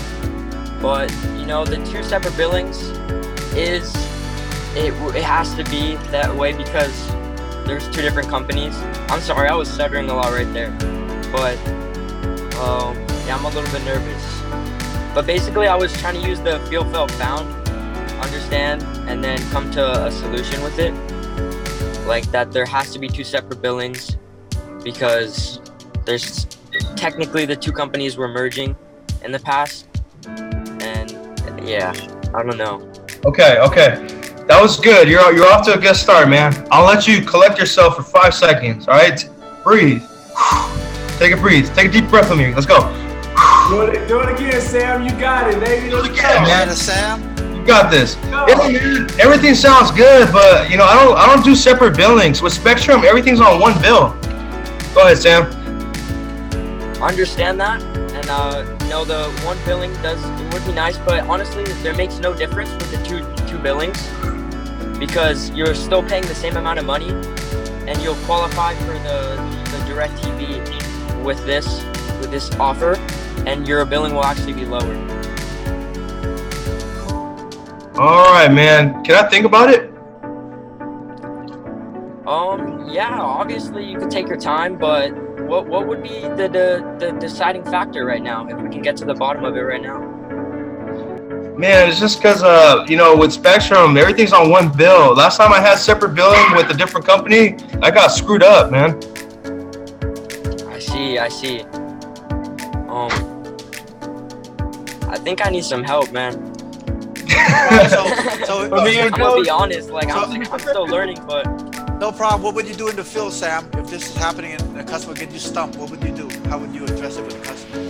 But, 0.81 1.12
you 1.38 1.45
know, 1.45 1.65
the 1.65 1.75
two 1.92 2.04
separate 2.04 2.38
billings 2.38 2.81
is 3.54 3.94
it 4.75 4.94
it 5.15 5.24
has 5.24 5.54
to 5.56 5.63
be 5.65 5.95
that 6.12 6.33
way 6.33 6.54
because 6.54 7.07
there's 7.65 7.86
two 7.89 8.01
different 8.01 8.30
companies. 8.30 8.75
I'm 9.10 9.19
sorry, 9.19 9.50
I 9.50 9.56
was 9.56 9.69
stuttering 9.69 10.10
a 10.10 10.13
lot 10.13 10.31
right 10.31 10.51
there. 10.54 10.71
But 11.33 11.57
um, 12.60 12.96
yeah, 13.26 13.36
I'm 13.36 13.46
a 13.46 13.50
little 13.50 13.72
bit 13.72 13.84
nervous. 13.84 14.42
But 15.14 15.26
basically, 15.26 15.68
I 15.68 15.76
was 15.76 15.94
trying 15.94 16.22
to 16.22 16.28
use 16.28 16.40
the 16.40 16.60
feel, 16.70 16.84
felt, 16.92 17.12
found, 17.12 17.48
understand, 18.20 18.84
and 19.10 19.24
then 19.24 19.38
come 19.52 19.70
to 19.72 20.06
a 20.06 20.12
solution 20.12 20.64
with 20.64 20.80
it. 20.80 20.94
Like 22.08 22.26
that, 22.32 22.52
there 22.52 22.66
has 22.66 22.92
to 22.94 23.00
be 23.00 23.08
two 23.08 23.24
separate 23.24 23.62
billings 23.62 24.18
because 24.84 25.62
there's 26.06 26.46
technically 26.96 27.46
the 27.46 27.56
two 27.56 27.72
companies 27.72 28.18
were 28.18 28.28
merging 28.28 28.76
in 29.24 29.32
the 29.32 29.40
past, 29.40 29.88
and 30.28 31.12
yeah, 31.64 31.94
I 32.34 32.44
don't 32.44 32.58
know. 32.58 32.92
Okay, 33.26 33.60
okay. 33.60 34.08
That 34.48 34.62
was 34.62 34.80
good. 34.80 35.08
You're 35.08 35.34
you're 35.34 35.48
off 35.48 35.66
to 35.68 35.76
a 35.76 35.78
good 35.78 35.96
start, 35.96 36.28
man. 36.28 36.68
I'll 36.72 36.86
let 36.86 37.08
you 37.08 37.22
collect 37.22 37.58
yourself 37.58 37.96
for 37.96 38.04
five 38.04 38.34
seconds. 38.34 38.88
All 38.88 38.96
right, 38.96 39.30
breathe. 39.63 40.04
Take 41.24 41.32
a 41.32 41.38
breathe. 41.38 41.74
Take 41.74 41.88
a 41.88 41.89
deep 41.89 42.10
breath 42.10 42.30
with 42.30 42.38
me. 42.38 42.53
Let's 42.53 42.65
go. 42.65 42.80
Do 43.70 43.84
it, 43.84 44.10
do 44.10 44.20
it 44.20 44.34
again, 44.34 44.60
Sam. 44.60 45.03
You 45.03 45.12
got 45.12 45.50
it, 45.50 45.58
baby. 45.58 45.89
Let's 45.89 46.10
go. 46.10 46.15
man. 46.15 46.68
Yeah, 46.68 46.74
Sam. 46.74 47.56
You 47.56 47.65
got 47.65 47.89
this. 47.89 48.15
Go. 48.15 48.46
Yeah, 48.46 48.58
man. 48.58 49.10
Everything 49.22 49.56
sounds 49.56 49.89
good, 49.92 50.34
but 50.34 50.70
you 50.70 50.75
know 50.75 50.84
I 50.84 51.01
don't 51.01 51.18
I 51.18 51.34
don't 51.34 51.42
do 51.42 51.56
separate 51.56 51.96
billings 51.96 52.42
with 52.42 52.51
Spectrum. 52.51 53.06
Everything's 53.06 53.39
on 53.39 53.62
one 53.62 53.82
bill. 53.82 54.10
Go 54.94 55.03
ahead, 55.03 55.18
Sam. 55.18 55.46
I 57.01 57.08
understand 57.08 57.58
that, 57.62 57.82
and 57.82 58.30
uh, 58.30 58.65
you 58.82 58.89
know 58.89 59.06
the 59.06 59.32
one 59.46 59.58
billing 59.63 59.94
does 60.01 60.22
it 60.22 60.53
would 60.53 60.65
be 60.65 60.74
nice, 60.74 60.98
but 60.98 61.25
honestly, 61.30 61.63
there 61.84 61.96
makes 61.96 62.20
no 62.20 62.34
difference 62.34 62.70
with 62.72 62.92
the 62.92 63.01
two 63.06 63.22
two 63.48 63.58
billings 63.60 64.10
because 65.00 65.51
you're 65.51 65.74
still 65.74 66.03
paying 66.03 66.25
the 66.25 66.36
same 66.36 66.58
amount 66.58 66.80
of 66.80 66.86
money, 66.86 67.12
and 67.88 67.98
you'll 68.01 68.22
qualify 68.25 68.75
for 68.75 69.00
the 69.08 69.63
the 69.72 69.77
DirecTV 69.89 70.62
with 71.24 71.44
this 71.46 71.84
with 72.20 72.32
this 72.32 72.51
offer, 72.56 72.96
and 73.46 73.68
your 73.68 73.86
billing 73.86 74.13
will 74.13 74.25
actually 74.25 74.53
be 74.53 74.65
lowered. 74.65 74.98
All 77.96 78.32
right, 78.32 78.51
man. 78.51 79.03
Can 79.03 79.24
I 79.24 79.30
think 79.30 79.46
about 79.46 79.70
it? 79.70 79.92
Um, 82.27 82.89
yeah, 82.89 83.20
obviously 83.20 83.86
you 83.86 84.00
could 84.00 84.10
take 84.10 84.27
your 84.27 84.38
time, 84.38 84.77
but 84.77 85.12
what 85.42 85.68
what 85.68 85.88
would 85.88 86.01
be 86.01 86.22
the, 86.22 86.48
the 86.48 86.96
the 87.00 87.12
deciding 87.20 87.63
factor 87.65 88.06
right 88.06 88.24
now 88.24 88.48
if 88.48 88.58
we 88.62 88.70
can 88.70 88.82
get 88.82 88.98
to 88.98 89.06
the 89.06 89.13
bottom 89.13 89.44
of 89.44 89.56
it 89.56 89.62
right 89.62 89.82
now? 89.82 90.00
Man, 91.58 91.88
it's 91.88 92.00
just 92.00 92.18
because 92.18 92.42
uh, 92.42 92.86
you 92.88 92.98
know, 92.98 93.15
with 93.15 93.32
Spectrum, 93.32 93.96
everything's 93.98 94.34
on 94.34 94.50
one 94.50 94.75
bill. 94.75 95.13
Last 95.13 95.38
time 95.38 95.53
I 95.53 95.60
had 95.60 95.77
separate 95.77 96.15
billing 96.15 96.56
with 96.56 96.70
a 96.72 96.74
different 96.74 97.06
company, 97.06 97.58
I 97.82 97.92
got 97.92 98.08
screwed 98.08 98.42
up, 98.42 98.72
man. 98.72 99.00
I 101.03 101.05
see, 101.05 101.19
I 101.19 101.27
see. 101.29 101.60
Um, 102.88 103.12
I 105.10 105.17
think 105.17 105.45
I 105.45 105.50
need 105.50 105.65
some 105.65 105.83
help, 105.83 106.12
man. 106.13 106.33
so, 107.89 108.05
so, 108.45 108.63
I'm 108.74 109.12
gonna 109.12 109.41
be 109.41 109.50
honest, 109.50 109.89
like 109.89 110.10
So- 110.10 110.19
I'm, 110.19 110.48
I'm 110.51 110.60
still 110.60 110.88
learning, 110.88 111.19
but 111.27 111.45
no 112.00 112.12
problem. 112.12 112.41
What 112.41 112.55
would 112.55 112.67
you 112.67 112.74
do 112.75 112.88
in 112.88 112.95
the 112.95 113.03
field, 113.03 113.33
Sam? 113.33 113.69
If 113.74 113.89
this 113.89 114.10
is 114.10 114.15
happening 114.15 114.53
and 114.53 114.79
a 114.79 114.83
customer 114.83 115.13
gets 115.13 115.33
you 115.33 115.39
stumped, 115.39 115.77
what 115.77 115.89
would 115.89 116.03
you 116.03 116.15
do? 116.15 116.29
How 116.50 116.57
would 116.57 116.74
you 116.74 116.86
address 116.86 117.17
it 117.17 117.25
with 117.25 117.38
the 117.38 117.45
customer? 117.48 117.81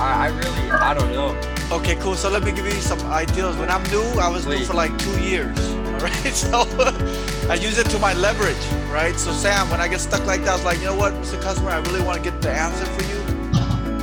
I, 0.00 0.26
I 0.26 0.28
really, 0.28 0.70
I 0.72 0.94
don't 0.94 1.12
know. 1.12 1.57
Okay, 1.70 1.96
cool. 1.96 2.16
So 2.16 2.30
let 2.30 2.42
me 2.44 2.52
give 2.52 2.64
you 2.64 2.72
some 2.72 3.00
ideas. 3.12 3.56
When 3.56 3.68
I'm 3.68 3.82
new, 3.90 4.02
I 4.18 4.28
was 4.28 4.46
new 4.46 4.64
for 4.64 4.72
like 4.72 4.96
two 4.98 5.20
years. 5.20 5.58
All 5.98 6.00
right, 6.00 6.32
so 6.32 6.64
I 7.50 7.58
use 7.60 7.78
it 7.78 7.90
to 7.90 7.98
my 7.98 8.14
leverage, 8.14 8.56
right? 8.90 9.14
So 9.16 9.32
Sam, 9.32 9.68
when 9.70 9.80
I 9.80 9.88
get 9.88 10.00
stuck 10.00 10.24
like 10.24 10.40
that, 10.42 10.50
I 10.50 10.54
was 10.54 10.64
like, 10.64 10.78
you 10.78 10.84
know 10.84 10.96
what, 10.96 11.12
Mr. 11.14 11.40
Customer, 11.42 11.70
I 11.70 11.78
really 11.80 12.02
want 12.02 12.22
to 12.22 12.30
get 12.30 12.40
the 12.40 12.50
answer 12.50 12.86
for 12.86 13.02
you. 13.04 13.18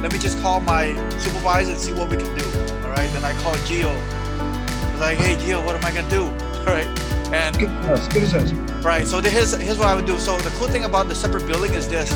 Let 0.01 0.13
me 0.13 0.19
just 0.19 0.39
call 0.41 0.59
my 0.59 0.93
supervisor 1.17 1.71
and 1.71 1.79
see 1.79 1.93
what 1.93 2.09
we 2.09 2.17
can 2.17 2.35
do. 2.37 2.45
All 2.83 2.91
right, 2.91 3.09
then 3.13 3.25
I 3.25 3.33
call 3.41 3.55
Gio. 3.65 3.89
I 3.89 4.91
was 4.91 5.01
like, 5.01 5.17
hey 5.17 5.35
Gio, 5.35 5.65
what 5.65 5.75
am 5.75 5.83
I 5.85 5.91
gonna 5.91 6.09
do? 6.09 6.23
All 6.59 6.65
right, 6.65 6.87
and 7.33 7.57
Good, 7.57 7.69
yes, 7.69 8.07
good 8.13 8.27
sense. 8.27 8.51
Right. 8.85 9.07
So 9.07 9.19
here's 9.21 9.53
here's 9.53 9.79
what 9.79 9.87
I 9.87 9.95
would 9.95 10.05
do. 10.05 10.19
So 10.19 10.37
the 10.37 10.51
cool 10.57 10.67
thing 10.67 10.83
about 10.85 11.07
the 11.07 11.15
separate 11.15 11.47
billing 11.47 11.73
is 11.73 11.89
this: 11.89 12.11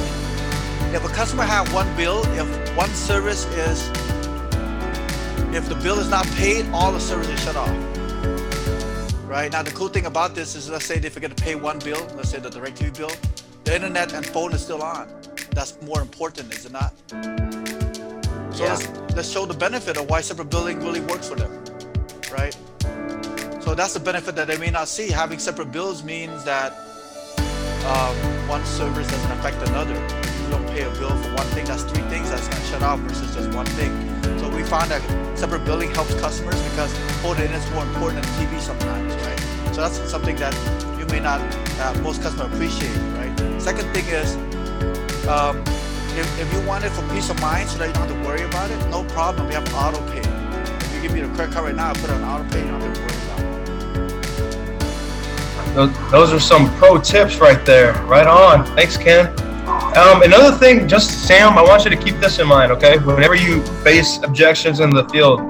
if 0.93 1.03
a 1.03 1.09
customer 1.09 1.43
have 1.43 1.73
one 1.73 1.89
bill, 1.97 2.23
if 2.37 2.77
one 2.77 2.89
service 2.89 3.45
is, 3.57 3.89
if 5.53 5.67
the 5.67 5.75
bill 5.75 5.99
is 5.99 6.09
not 6.09 6.25
paid, 6.37 6.67
all 6.71 6.91
the 6.91 6.99
service 6.99 7.27
is 7.27 7.39
shut 7.43 7.55
off. 7.55 7.69
Right. 9.27 9.51
Now 9.51 9.61
the 9.63 9.71
cool 9.71 9.89
thing 9.89 10.05
about 10.05 10.35
this 10.35 10.55
is, 10.55 10.69
let's 10.69 10.85
say 10.85 10.97
they 10.97 11.09
you're 11.09 11.21
gonna 11.21 11.35
pay 11.35 11.55
one 11.55 11.79
bill, 11.79 12.05
let's 12.15 12.29
say 12.29 12.39
the 12.39 12.49
DirecTV 12.49 12.97
bill, 12.97 13.11
the 13.63 13.75
internet 13.75 14.13
and 14.13 14.25
phone 14.25 14.53
is 14.53 14.61
still 14.61 14.81
on. 14.81 15.07
That's 15.51 15.79
more 15.83 16.01
important, 16.01 16.53
is 16.53 16.65
it 16.65 16.71
not? 16.71 16.93
So 17.09 18.63
Yeah. 18.63 18.73
let's 18.73 18.87
let's 19.15 19.29
show 19.29 19.45
the 19.45 19.53
benefit 19.53 19.97
of 19.97 20.09
why 20.09 20.21
separate 20.21 20.49
billing 20.49 20.79
really 20.83 21.01
works 21.01 21.27
for 21.29 21.35
them, 21.35 21.51
right? 22.31 22.55
So 23.61 23.75
that's 23.75 23.93
the 23.93 23.99
benefit 23.99 24.35
that 24.35 24.47
they 24.47 24.57
may 24.57 24.71
not 24.71 24.87
see. 24.87 25.09
Having 25.09 25.39
separate 25.39 25.71
bills 25.71 26.03
means 26.03 26.43
that 26.43 26.73
um, 27.85 28.15
one 28.47 28.65
service 28.65 29.07
doesn't 29.09 29.31
affect 29.31 29.57
another. 29.69 29.93
You 29.93 30.49
don't 30.49 30.67
pay 30.67 30.81
a 30.83 30.91
bill 30.91 31.15
for 31.21 31.33
one 31.35 31.47
thing, 31.53 31.65
that's 31.65 31.83
three 31.83 32.03
things 32.09 32.29
that's 32.29 32.47
gonna 32.47 32.65
shut 32.65 32.81
off 32.81 32.99
versus 33.01 33.35
just 33.35 33.53
one 33.55 33.67
thing. 33.77 34.18
We 34.59 34.65
found 34.65 34.91
that 34.91 35.01
separate 35.39 35.63
billing 35.63 35.89
helps 35.91 36.13
customers 36.15 36.61
because 36.63 36.93
and 37.23 37.39
internet 37.39 37.63
is 37.63 37.71
more 37.71 37.85
important 37.85 38.25
than 38.25 38.33
TV 38.45 38.59
sometimes, 38.59 39.15
right? 39.23 39.39
So 39.73 39.79
that's 39.79 39.97
something 40.11 40.35
that 40.35 40.53
you 40.99 41.05
may 41.05 41.21
not, 41.21 41.39
uh, 41.79 41.97
most 42.01 42.21
customers 42.21 42.51
appreciate, 42.51 42.93
right? 43.15 43.61
Second 43.61 43.87
thing 43.93 44.05
is, 44.07 44.35
um, 45.29 45.63
if, 46.19 46.27
if 46.41 46.51
you 46.53 46.59
want 46.67 46.83
it 46.83 46.89
for 46.89 47.07
peace 47.13 47.29
of 47.29 47.39
mind 47.39 47.69
so 47.69 47.77
that 47.77 47.87
you 47.87 47.93
don't 47.93 48.09
have 48.09 48.21
to 48.21 48.27
worry 48.27 48.41
about 48.41 48.69
it, 48.69 48.77
no 48.89 49.05
problem. 49.05 49.47
We 49.47 49.53
have 49.53 49.63
auto 49.73 50.05
pay. 50.11 50.19
If 50.19 50.93
you 50.93 51.01
give 51.03 51.13
me 51.13 51.21
the 51.21 51.33
credit 51.35 51.53
card 51.53 51.67
right 51.67 51.75
now, 51.75 51.91
I 51.91 51.93
put 51.93 52.09
it 52.09 52.09
on 52.09 52.23
auto 52.25 52.43
pay, 52.51 52.59
you 52.59 52.67
don't 52.67 52.81
have 52.81 52.93
to 52.93 52.99
worry 52.99 53.15
about 55.77 55.95
it. 55.95 56.11
Those 56.11 56.33
are 56.33 56.39
some 56.41 56.69
pro 56.75 56.97
tips 56.99 57.37
right 57.37 57.65
there. 57.65 57.93
Right 58.07 58.27
on. 58.27 58.65
Thanks, 58.75 58.97
Ken. 58.97 59.33
Um, 59.69 60.23
another 60.23 60.57
thing, 60.57 60.87
just 60.87 61.27
Sam, 61.27 61.57
I 61.57 61.61
want 61.61 61.83
you 61.83 61.91
to 61.91 61.97
keep 61.97 62.15
this 62.15 62.39
in 62.39 62.47
mind, 62.47 62.71
okay? 62.71 62.97
Whenever 62.97 63.35
you 63.35 63.61
face 63.83 64.17
objections 64.23 64.79
in 64.79 64.89
the 64.89 65.07
field, 65.09 65.41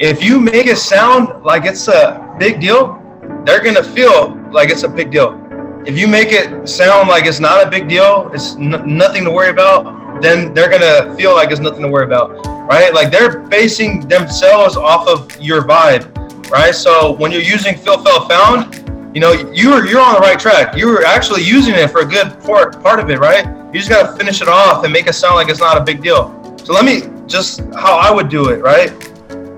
if 0.00 0.22
you 0.22 0.40
make 0.40 0.66
it 0.66 0.76
sound 0.76 1.44
like 1.44 1.64
it's 1.64 1.86
a 1.86 2.34
big 2.38 2.60
deal, 2.60 3.00
they're 3.44 3.62
gonna 3.62 3.82
feel 3.82 4.34
like 4.50 4.70
it's 4.70 4.82
a 4.82 4.88
big 4.88 5.12
deal. 5.12 5.40
If 5.86 5.96
you 5.96 6.08
make 6.08 6.32
it 6.32 6.68
sound 6.68 7.08
like 7.08 7.26
it's 7.26 7.40
not 7.40 7.64
a 7.64 7.70
big 7.70 7.88
deal, 7.88 8.30
it's 8.34 8.56
n- 8.56 8.82
nothing 8.86 9.22
to 9.24 9.30
worry 9.30 9.50
about, 9.50 10.20
then 10.20 10.52
they're 10.52 10.70
gonna 10.70 11.14
feel 11.14 11.34
like 11.34 11.50
it's 11.50 11.60
nothing 11.60 11.82
to 11.82 11.88
worry 11.88 12.06
about, 12.06 12.44
right? 12.68 12.92
Like 12.92 13.12
they're 13.12 13.40
basing 13.40 14.08
themselves 14.08 14.76
off 14.76 15.06
of 15.06 15.40
your 15.40 15.62
vibe, 15.62 16.50
right? 16.50 16.74
So 16.74 17.12
when 17.12 17.30
you're 17.30 17.42
using 17.42 17.76
feel 17.76 18.02
felt 18.02 18.28
found, 18.28 18.83
you 19.14 19.20
know 19.20 19.32
you're 19.52 19.86
you're 19.86 20.00
on 20.00 20.14
the 20.14 20.20
right 20.20 20.38
track. 20.38 20.76
You're 20.76 21.04
actually 21.06 21.42
using 21.42 21.74
it 21.74 21.88
for 21.90 22.00
a 22.00 22.04
good 22.04 22.38
part 22.40 22.82
part 22.82 22.98
of 23.00 23.08
it, 23.10 23.18
right? 23.18 23.46
You 23.72 23.80
just 23.80 23.88
gotta 23.88 24.16
finish 24.16 24.42
it 24.42 24.48
off 24.48 24.84
and 24.84 24.92
make 24.92 25.06
it 25.06 25.14
sound 25.14 25.36
like 25.36 25.48
it's 25.48 25.60
not 25.60 25.76
a 25.76 25.80
big 25.80 26.02
deal. 26.02 26.56
So 26.64 26.72
let 26.72 26.84
me 26.84 27.02
just 27.26 27.60
how 27.74 27.96
I 27.96 28.10
would 28.10 28.28
do 28.28 28.48
it, 28.50 28.60
right? 28.62 28.90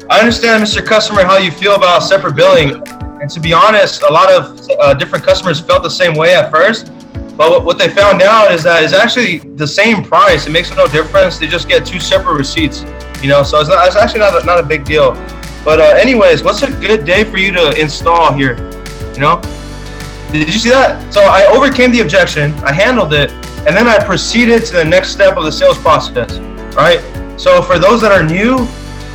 I 0.09 0.21
understand, 0.21 0.63
Mr. 0.63 0.85
Customer, 0.85 1.25
how 1.25 1.39
you 1.39 1.51
feel 1.51 1.75
about 1.75 2.01
separate 2.01 2.37
billing. 2.37 2.81
And 3.21 3.29
to 3.31 3.41
be 3.41 3.53
honest, 3.53 4.03
a 4.03 4.13
lot 4.13 4.31
of 4.33 4.69
uh, 4.79 4.95
different 4.95 5.25
customers 5.25 5.59
felt 5.61 5.83
the 5.83 5.91
same 5.91 6.15
way 6.15 6.35
at 6.35 6.51
first. 6.51 6.93
But 7.37 7.51
what- 7.51 7.65
what 7.65 7.79
they 7.79 7.89
found 7.89 8.23
out 8.23 8.53
is 8.53 8.63
that 8.63 8.83
it's 8.85 8.93
actually 8.93 9.39
the 9.57 9.67
same 9.67 10.05
price. 10.05 10.47
It 10.47 10.51
makes 10.51 10.75
no 10.77 10.87
difference. 10.87 11.39
They 11.39 11.47
just 11.49 11.69
get 11.69 11.85
two 11.85 11.99
separate 11.99 12.35
receipts, 12.35 12.85
you 13.23 13.29
know. 13.29 13.43
So 13.43 13.59
it's 13.61 13.69
not. 13.69 13.87
It's 13.87 13.97
actually 13.97 14.21
not 14.21 14.41
a, 14.41 14.47
not 14.47 14.59
a 14.61 14.63
big 14.63 14.85
deal. 14.85 15.13
But 15.65 15.81
uh, 15.81 15.85
anyways, 15.99 16.45
what's 16.45 16.63
a 16.63 16.71
good 16.71 17.05
day 17.05 17.25
for 17.25 17.39
you 17.39 17.51
to 17.53 17.79
install 17.81 18.33
here? 18.33 18.55
You 19.17 19.23
know, 19.23 19.41
did 20.31 20.53
you 20.53 20.59
see 20.59 20.71
that? 20.71 21.13
So 21.13 21.23
I 21.23 21.47
overcame 21.47 21.91
the 21.91 22.01
objection. 22.01 22.53
I 22.65 22.73
handled 22.73 23.15
it, 23.15 23.33
and 23.67 23.77
then 23.77 23.87
I 23.87 23.99
proceeded 24.05 24.65
to 24.67 24.73
the 24.75 24.85
next 24.85 25.11
step 25.11 25.37
of 25.37 25.45
the 25.45 25.53
sales 25.53 25.79
process. 25.79 26.39
Right. 26.77 27.01
So 27.39 27.63
for 27.63 27.79
those 27.79 28.01
that 28.03 28.13
are 28.13 28.23
new, 28.23 28.69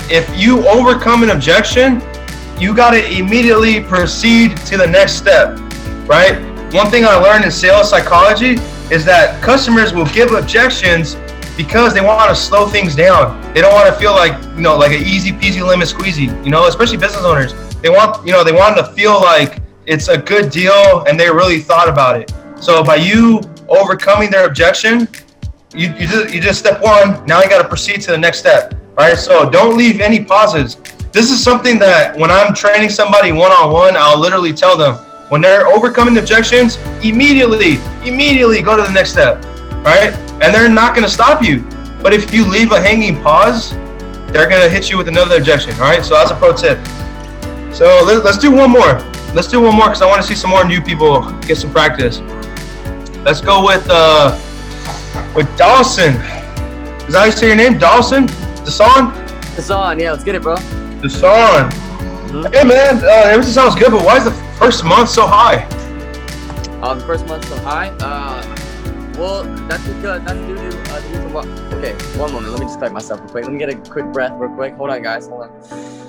if 0.09 0.27
you 0.37 0.67
overcome 0.67 1.23
an 1.23 1.29
objection, 1.29 2.01
you 2.59 2.75
got 2.75 2.91
to 2.91 3.11
immediately 3.11 3.81
proceed 3.81 4.57
to 4.57 4.77
the 4.77 4.87
next 4.87 5.13
step, 5.13 5.57
right? 6.07 6.39
One 6.73 6.89
thing 6.89 7.05
I 7.05 7.15
learned 7.15 7.45
in 7.45 7.51
sales 7.51 7.89
psychology 7.89 8.59
is 8.91 9.05
that 9.05 9.41
customers 9.41 9.93
will 9.93 10.05
give 10.07 10.31
objections 10.31 11.15
because 11.55 11.93
they 11.93 12.01
want 12.01 12.29
to 12.29 12.35
slow 12.35 12.67
things 12.67 12.95
down. 12.95 13.39
They 13.53 13.61
don't 13.61 13.73
want 13.73 13.87
to 13.87 13.99
feel 13.99 14.11
like, 14.11 14.41
you 14.55 14.61
know, 14.61 14.77
like 14.77 14.91
an 14.91 15.03
easy 15.03 15.31
peasy 15.31 15.65
lemon 15.65 15.87
squeezy, 15.87 16.27
you 16.43 16.51
know, 16.51 16.67
especially 16.67 16.97
business 16.97 17.23
owners. 17.23 17.53
They 17.81 17.89
want, 17.89 18.25
you 18.25 18.31
know, 18.31 18.43
they 18.43 18.51
want 18.51 18.77
to 18.77 18.85
feel 18.93 19.19
like 19.21 19.60
it's 19.85 20.07
a 20.07 20.17
good 20.17 20.51
deal 20.51 21.03
and 21.07 21.19
they 21.19 21.29
really 21.29 21.59
thought 21.59 21.89
about 21.89 22.19
it. 22.19 22.33
So 22.59 22.83
by 22.83 22.95
you 22.95 23.41
overcoming 23.67 24.29
their 24.29 24.45
objection, 24.45 25.07
you, 25.73 25.89
you 25.93 26.07
just 26.07 26.33
you 26.33 26.41
just 26.41 26.59
step 26.59 26.81
one. 26.81 27.25
Now 27.25 27.41
you 27.41 27.49
got 27.49 27.61
to 27.61 27.67
proceed 27.67 28.01
to 28.01 28.11
the 28.11 28.17
next 28.17 28.39
step. 28.39 28.75
Right. 28.97 29.17
So 29.17 29.49
don't 29.49 29.77
leave 29.77 30.01
any 30.01 30.23
pauses. 30.23 30.75
This 31.11 31.31
is 31.31 31.43
something 31.43 31.79
that 31.79 32.17
when 32.17 32.29
I'm 32.29 32.53
training 32.53 32.89
somebody 32.89 33.31
one 33.31 33.51
on 33.51 33.71
one, 33.71 33.95
I'll 33.97 34.19
literally 34.19 34.53
tell 34.53 34.77
them 34.77 34.95
when 35.29 35.41
they're 35.41 35.67
overcoming 35.67 36.17
objections, 36.17 36.77
immediately, 37.03 37.79
immediately 38.05 38.61
go 38.61 38.75
to 38.75 38.83
the 38.83 38.91
next 38.91 39.11
step. 39.11 39.43
Right. 39.83 40.13
And 40.41 40.53
they're 40.53 40.69
not 40.69 40.93
going 40.93 41.05
to 41.05 41.13
stop 41.13 41.41
you. 41.41 41.61
But 42.01 42.13
if 42.13 42.33
you 42.33 42.45
leave 42.45 42.71
a 42.71 42.81
hanging 42.81 43.21
pause, 43.21 43.71
they're 44.31 44.49
going 44.49 44.61
to 44.61 44.69
hit 44.69 44.89
you 44.89 44.97
with 44.97 45.07
another 45.07 45.37
objection. 45.37 45.73
All 45.75 45.81
right. 45.81 46.03
So 46.03 46.15
that's 46.15 46.31
a 46.31 46.35
pro 46.35 46.53
tip. 46.53 46.79
So 47.73 48.03
let, 48.05 48.23
let's 48.23 48.37
do 48.37 48.51
one 48.51 48.69
more. 48.69 48.99
Let's 49.33 49.47
do 49.47 49.61
one 49.61 49.75
more 49.75 49.85
because 49.85 50.01
I 50.01 50.07
want 50.07 50.21
to 50.21 50.27
see 50.27 50.35
some 50.35 50.49
more 50.49 50.65
new 50.65 50.81
people 50.81 51.21
get 51.41 51.57
some 51.57 51.71
practice. 51.71 52.19
Let's 53.23 53.39
go 53.39 53.65
with 53.65 53.87
uh, 53.89 54.37
with 55.33 55.47
Dawson. 55.57 56.15
Is 56.15 57.13
that 57.13 57.19
how 57.19 57.25
you 57.25 57.31
say 57.31 57.47
your 57.47 57.55
name? 57.55 57.77
Dawson? 57.77 58.27
Dasan? 58.27 59.17
On, 59.71 59.99
yeah, 59.99 60.11
let's 60.11 60.23
get 60.23 60.35
it, 60.35 60.41
bro. 60.41 60.55
Dasan. 61.01 61.71
Hey 62.53 62.63
man, 62.63 62.97
uh, 63.03 63.31
everything 63.31 63.53
sounds 63.53 63.75
good, 63.75 63.91
but 63.91 64.03
why 64.03 64.17
is 64.17 64.25
the 64.25 64.31
first 64.57 64.83
month 64.83 65.09
so 65.09 65.25
high? 65.25 65.63
Uh, 66.81 66.93
the 66.95 67.05
first 67.05 67.25
month's 67.27 67.47
so 67.47 67.57
high. 67.57 67.89
Uh, 68.01 68.43
well, 69.17 69.43
that's 69.67 69.87
because 69.87 70.23
that's 70.23 70.39
due 70.39 70.55
to 70.55 70.91
uh, 70.91 70.99
the 70.99 71.07
reason 71.07 71.33
why. 71.33 71.43
Okay, 71.77 71.93
one 72.17 72.33
moment. 72.33 72.51
Let 72.51 72.59
me 72.59 72.65
just 72.65 72.79
collect 72.79 72.93
myself 72.93 73.21
real 73.21 73.29
quick. 73.29 73.43
Let 73.45 73.53
me 73.53 73.59
get 73.59 73.69
a 73.69 73.75
quick 73.89 74.05
breath 74.07 74.33
real 74.35 74.53
quick. 74.55 74.73
Hold 74.75 74.89
on, 74.89 75.01
guys. 75.01 75.27
Hold 75.27 75.43
on. 75.43 76.00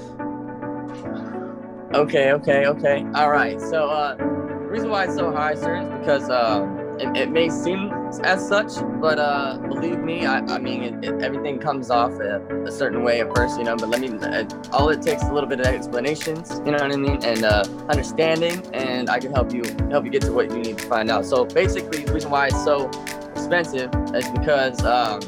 Okay, 1.95 2.33
okay, 2.33 2.67
okay. 2.67 3.05
All 3.15 3.31
right. 3.31 3.61
So, 3.61 3.91
uh, 3.91 4.17
the 4.17 4.25
reason 4.25 4.89
why 4.89 5.05
it's 5.05 5.15
so 5.15 5.31
high, 5.31 5.55
sir, 5.55 5.77
is 5.77 6.01
because 6.01 6.31
uh, 6.31 6.67
it, 6.99 7.15
it 7.15 7.31
may 7.31 7.51
seem 7.51 7.93
as 8.25 8.49
such, 8.49 8.73
but 8.99 9.19
uh, 9.19 9.59
believe 9.59 9.99
me, 9.99 10.25
I, 10.25 10.39
I 10.39 10.59
mean, 10.59 10.83
it, 10.83 11.05
it, 11.05 11.23
everything 11.23 11.59
comes 11.59 11.91
off 11.91 12.13
a, 12.13 12.41
a 12.65 12.73
certain 12.73 13.03
way 13.03 13.21
at 13.21 13.37
first, 13.37 13.59
you 13.59 13.65
know. 13.65 13.77
But 13.77 13.91
let 13.91 14.01
me, 14.01 14.09
uh, 14.09 14.45
all 14.73 14.89
it 14.89 15.03
takes 15.03 15.23
is 15.23 15.29
a 15.29 15.35
little 15.35 15.49
bit 15.49 15.61
of 15.61 15.67
explanations, 15.67 16.63
you 16.65 16.73
know 16.73 16.79
what 16.79 16.93
I 16.93 16.97
mean, 16.97 17.23
and 17.25 17.45
uh, 17.45 17.65
understanding, 17.91 18.67
and 18.73 19.11
I 19.11 19.19
can 19.19 19.31
help 19.35 19.53
you 19.53 19.63
help 19.91 20.07
you 20.07 20.11
get 20.11 20.23
to 20.23 20.33
what 20.33 20.51
you 20.51 20.59
need 20.61 20.79
to 20.79 20.87
find 20.87 21.11
out. 21.11 21.27
So 21.27 21.45
basically, 21.45 22.05
the 22.05 22.15
reason 22.15 22.31
why 22.31 22.47
it's 22.47 22.65
so 22.65 22.91
expensive 23.35 23.91
is 24.15 24.27
because 24.31 24.83
um, 24.83 25.21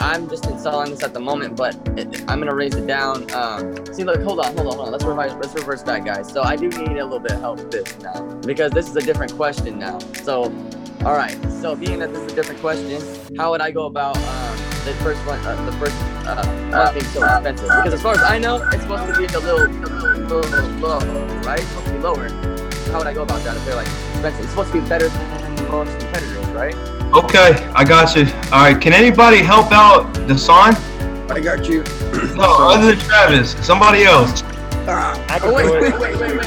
I'm 0.00 0.28
just 0.28 0.46
installing 0.46 0.90
this 0.90 1.02
at 1.02 1.12
the 1.12 1.20
moment, 1.20 1.56
but 1.56 1.76
I'm 2.28 2.38
gonna 2.38 2.54
raise 2.54 2.74
it 2.74 2.86
down. 2.86 3.30
Um, 3.32 3.84
see, 3.92 4.04
look, 4.04 4.22
hold 4.22 4.40
on, 4.40 4.56
hold 4.56 4.68
on, 4.68 4.74
hold 4.74 4.80
on. 4.86 4.92
Let's 4.92 5.04
reverse, 5.04 5.32
let's 5.34 5.54
reverse 5.54 5.82
back, 5.82 6.04
guys. 6.04 6.30
So 6.32 6.42
I 6.42 6.56
do 6.56 6.68
need 6.68 6.98
a 6.98 7.04
little 7.04 7.18
bit 7.18 7.32
of 7.32 7.40
help 7.40 7.58
with 7.58 7.70
this 7.70 7.98
now 8.00 8.22
because 8.46 8.72
this 8.72 8.88
is 8.88 8.96
a 8.96 9.02
different 9.02 9.34
question 9.34 9.78
now. 9.78 9.98
So, 10.22 10.44
all 11.04 11.14
right. 11.14 11.36
So 11.60 11.74
being 11.74 11.98
that 11.98 12.12
this 12.12 12.22
is 12.22 12.32
a 12.32 12.36
different 12.36 12.60
question, 12.60 13.00
how 13.36 13.50
would 13.50 13.60
I 13.60 13.70
go 13.70 13.86
about 13.86 14.16
um, 14.16 14.56
the 14.84 14.94
first 15.02 15.24
one, 15.26 15.38
uh, 15.44 15.64
the 15.66 15.76
first 15.78 15.96
uh, 16.26 16.44
month 16.70 16.94
being 16.94 17.04
so 17.06 17.24
expensive? 17.24 17.68
Because 17.68 17.94
as 17.94 18.02
far 18.02 18.14
as 18.14 18.22
I 18.22 18.38
know, 18.38 18.62
it's 18.72 18.82
supposed 18.82 19.12
to 19.12 19.18
be 19.18 19.24
a 19.26 19.38
little, 19.40 19.66
a 19.66 20.18
little, 20.26 20.40
little 20.40 20.70
low, 20.78 20.98
right? 21.42 21.58
It's 21.58 21.68
supposed 21.68 21.86
to 21.86 21.92
be 21.92 21.98
lower. 21.98 22.28
How 22.92 22.98
would 22.98 23.06
I 23.06 23.12
go 23.12 23.22
about 23.22 23.42
that 23.44 23.56
if 23.56 23.64
they're 23.66 23.74
like 23.74 23.86
expensive? 23.86 24.40
It's 24.40 24.50
supposed 24.50 24.72
to 24.72 24.80
be 24.80 24.88
better 24.88 25.08
than 25.08 25.37
most 25.70 25.98
competitors, 25.98 26.46
right? 26.48 26.74
Okay, 27.14 27.70
I 27.74 27.84
got 27.84 28.14
you. 28.16 28.26
All 28.52 28.62
right, 28.64 28.80
can 28.80 28.92
anybody 28.92 29.38
help 29.38 29.72
out 29.72 30.12
Dasan? 30.28 30.74
I 31.30 31.40
got 31.40 31.68
you. 31.68 31.82
No, 32.34 32.68
other 32.68 32.94
than 32.94 32.98
Travis, 33.06 33.54
somebody 33.66 34.04
else. 34.04 34.42
Ah, 34.90 35.38
Oh, 35.42 35.52
wait, 35.54 35.70
wait, 35.70 35.80
wait, 35.82 36.00
wait, 36.00 36.18
wait, 36.18 36.38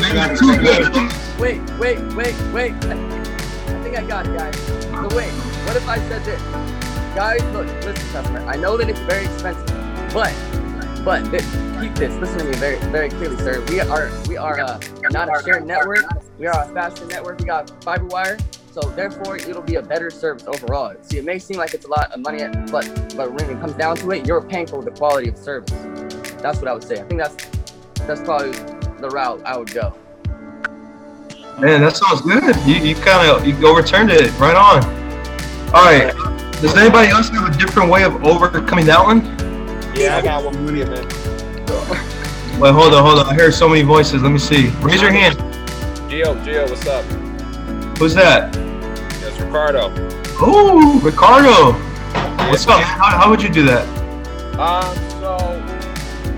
wait, 1.39 1.61
wait, 1.79 1.79
wait, 1.79 1.99
wait, 2.15 2.35
wait. 2.53 2.73
I 2.73 3.83
think 3.83 3.97
I 3.97 4.03
got 4.03 4.25
it, 4.27 4.37
guys. 4.37 4.57
So 4.57 5.15
wait, 5.15 5.31
what 5.65 5.75
if 5.75 5.87
I 5.87 5.97
said 6.09 6.23
this? 6.25 6.41
guys, 7.15 7.43
look, 7.53 7.67
listen, 7.83 7.93
customer. 8.11 8.39
I 8.47 8.55
know 8.55 8.77
that 8.77 8.89
it's 8.89 8.99
very 9.01 9.25
expensive, 9.25 9.65
but 10.13 10.33
but 11.03 11.23
keep 11.81 11.95
this. 11.95 12.13
Listen 12.15 12.39
to 12.39 12.45
me 12.45 12.53
very 12.55 12.77
very 12.91 13.09
clearly, 13.09 13.37
sir. 13.37 13.63
We 13.69 13.79
are 13.79 14.11
we 14.27 14.37
are 14.37 14.59
uh, 14.59 14.79
not 15.11 15.29
a 15.29 15.43
shared 15.43 15.65
network. 15.65 16.05
We 16.37 16.47
are 16.47 16.63
a 16.63 16.73
faster 16.73 17.05
network. 17.05 17.39
We 17.39 17.45
got 17.45 17.83
fiber 17.83 18.05
wire. 18.05 18.37
So 18.71 18.81
therefore, 18.81 19.35
it'll 19.35 19.61
be 19.61 19.75
a 19.75 19.81
better 19.81 20.09
service 20.09 20.45
overall. 20.47 20.95
See, 21.01 21.17
it 21.17 21.25
may 21.25 21.39
seem 21.39 21.57
like 21.57 21.73
it's 21.73 21.85
a 21.85 21.89
lot 21.89 22.11
of 22.11 22.21
money, 22.21 22.39
but 22.71 22.87
but 23.17 23.33
when 23.33 23.49
it 23.49 23.59
comes 23.59 23.73
down 23.73 23.97
to 23.97 24.11
it, 24.11 24.25
you're 24.25 24.41
paying 24.41 24.67
for 24.67 24.81
the 24.81 24.91
quality 24.91 25.29
of 25.29 25.37
service. 25.37 25.71
That's 26.41 26.59
what 26.59 26.67
I 26.67 26.73
would 26.73 26.83
say. 26.83 26.99
I 26.99 27.03
think 27.03 27.19
that's 27.19 27.35
that's 28.07 28.21
probably 28.21 28.51
the 29.01 29.09
route 29.09 29.41
I 29.45 29.57
would 29.57 29.73
go. 29.73 29.93
Man, 31.59 31.81
that 31.81 31.97
sounds 31.97 32.21
good. 32.21 32.55
You, 32.65 32.75
you 32.75 32.95
kind 32.95 33.29
of 33.29 33.45
you 33.45 33.67
overturned 33.67 34.09
it 34.09 34.31
right 34.39 34.55
on. 34.55 34.83
All 35.73 35.85
right. 35.85 36.13
Does 36.61 36.75
anybody 36.77 37.09
else 37.09 37.29
have 37.29 37.53
a 37.53 37.57
different 37.57 37.89
way 37.89 38.03
of 38.03 38.23
overcoming 38.23 38.85
that 38.85 39.03
one? 39.03 39.40
Yeah, 39.93 40.17
I 40.17 40.21
got 40.21 40.43
one 40.43 40.65
million, 40.65 40.89
man. 40.89 41.05
Wait, 42.59 42.71
hold 42.73 42.93
on, 42.93 43.03
hold 43.03 43.19
on. 43.19 43.25
I 43.27 43.33
hear 43.33 43.51
so 43.51 43.67
many 43.67 43.81
voices. 43.81 44.21
Let 44.21 44.31
me 44.31 44.39
see. 44.39 44.69
Raise 44.79 45.01
your 45.01 45.11
hand. 45.11 45.37
Gio, 46.09 46.35
Gio, 46.43 46.69
what's 46.69 46.87
up? 46.87 47.03
Who's 47.97 48.13
that? 48.15 48.55
It's 49.23 49.39
Ricardo. 49.39 49.93
Oh, 50.39 50.99
Ricardo. 51.03 51.73
What's 52.49 52.67
up? 52.67 52.81
How, 52.81 53.17
how 53.17 53.29
would 53.29 53.41
you 53.41 53.49
do 53.49 53.63
that? 53.65 53.87
Um, 54.59 54.95
so 55.19 55.37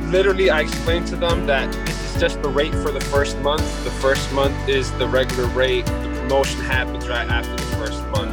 literally, 0.10 0.50
I 0.50 0.62
explained 0.62 1.08
to 1.08 1.16
them 1.16 1.46
that 1.46 1.72
this 1.86 2.16
is 2.16 2.22
just 2.22 2.42
the 2.42 2.50
rate 2.50 2.74
for 2.74 2.92
the 2.92 3.02
first 3.02 3.38
month. 3.40 3.84
The 3.84 3.92
first 3.92 4.32
month 4.34 4.68
is 4.68 4.92
the 4.94 5.08
regular 5.08 5.48
rate. 5.50 5.86
The 5.86 6.20
promotion 6.22 6.62
happens 6.62 7.08
right 7.08 7.28
after 7.30 7.56
the 7.56 7.76
first 7.78 8.02
month. 8.08 8.33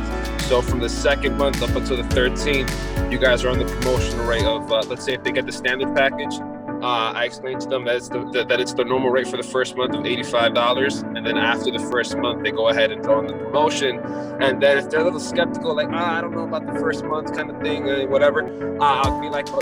So 0.51 0.61
from 0.61 0.81
the 0.81 0.89
second 0.89 1.39
month 1.39 1.63
up 1.63 1.77
until 1.77 1.97
the 1.97 2.03
13th, 2.03 3.13
you 3.13 3.19
guys 3.19 3.45
are 3.45 3.51
on 3.51 3.61
the 3.61 3.67
promotional 3.67 4.27
rate 4.27 4.45
of, 4.45 4.73
uh, 4.73 4.83
let's 4.89 5.05
say, 5.05 5.15
if 5.15 5.23
they 5.23 5.31
get 5.31 5.47
the 5.47 5.53
standard 5.53 5.95
package. 5.95 6.41
Uh, 6.83 7.13
I 7.15 7.25
explained 7.25 7.61
to 7.61 7.69
them 7.69 7.85
that 7.85 7.95
it's 7.95 8.09
the, 8.09 8.45
that 8.49 8.59
it's 8.59 8.75
the 8.75 8.83
normal 8.83 9.11
rate 9.11 9.29
for 9.29 9.37
the 9.37 9.45
first 9.45 9.77
month 9.77 9.95
of 9.95 10.03
$85, 10.03 11.17
and 11.17 11.25
then 11.25 11.39
after 11.39 11.71
the 11.71 11.79
first 11.79 12.17
month, 12.17 12.43
they 12.43 12.51
go 12.51 12.71
ahead 12.71 12.91
and 12.91 13.01
throw 13.01 13.21
in 13.21 13.29
the 13.29 13.35
promotion. 13.35 14.01
And 14.43 14.61
then 14.61 14.79
if 14.79 14.91
they're 14.91 15.03
a 15.03 15.05
little 15.05 15.21
skeptical, 15.21 15.73
like, 15.73 15.91
ah, 15.93 16.19
I 16.19 16.21
don't 16.21 16.33
know 16.33 16.43
about 16.43 16.67
the 16.67 16.81
first 16.81 17.05
month 17.05 17.33
kind 17.33 17.49
of 17.49 17.63
thing, 17.63 17.89
uh, 17.89 18.07
whatever, 18.07 18.43
uh, 18.81 19.03
I'll 19.03 19.21
be 19.21 19.29
like, 19.29 19.47
oh, 19.51 19.61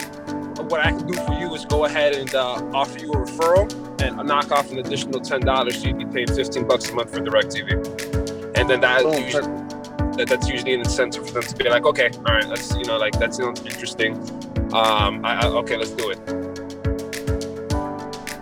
what 0.70 0.80
I 0.80 0.92
can 0.92 1.06
do 1.06 1.12
for 1.12 1.34
you 1.34 1.54
is 1.54 1.66
go 1.66 1.84
ahead 1.84 2.14
and 2.14 2.34
uh, 2.34 2.64
offer 2.72 2.98
you 2.98 3.12
a 3.12 3.16
referral 3.16 3.70
and 4.00 4.26
knock 4.26 4.50
off 4.52 4.70
an 4.70 4.78
additional 4.78 5.20
ten 5.20 5.42
dollars, 5.42 5.82
so 5.82 5.88
you'd 5.88 5.98
be 5.98 6.06
paying 6.06 6.28
fifteen 6.28 6.66
bucks 6.66 6.88
a 6.88 6.94
month 6.94 7.12
for 7.12 7.20
DirecTV, 7.20 8.56
and 8.56 8.70
then 8.70 8.80
that, 8.80 9.02
usually, 9.04 9.67
that 10.18 10.28
that's 10.28 10.48
usually 10.48 10.74
an 10.74 10.80
incentive 10.80 11.26
for 11.26 11.32
them 11.34 11.42
to 11.42 11.56
be 11.56 11.68
like, 11.68 11.84
okay, 11.86 12.10
all 12.18 12.34
right, 12.34 12.46
let's 12.48 12.74
you 12.74 12.84
know 12.84 12.98
like 12.98 13.18
that 13.18 13.34
sounds 13.34 13.64
interesting. 13.64 14.14
Um, 14.74 15.24
I, 15.24 15.40
I, 15.42 15.46
okay, 15.46 15.76
let's 15.76 15.90
do 15.92 16.10
it. 16.10 16.18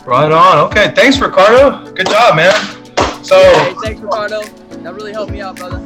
Right 0.07 0.31
on. 0.31 0.59
Okay, 0.69 0.93
thanks, 0.95 1.19
Ricardo. 1.21 1.93
Good 1.93 2.07
job, 2.09 2.37
man. 2.37 2.55
So, 3.25 3.37
Hey, 3.37 3.75
thanks, 3.83 4.01
Ricardo. 4.01 4.43
That 4.83 4.95
really 4.95 5.13
helped 5.13 5.33
me 5.33 5.41
out, 5.41 5.57
brother. 5.57 5.79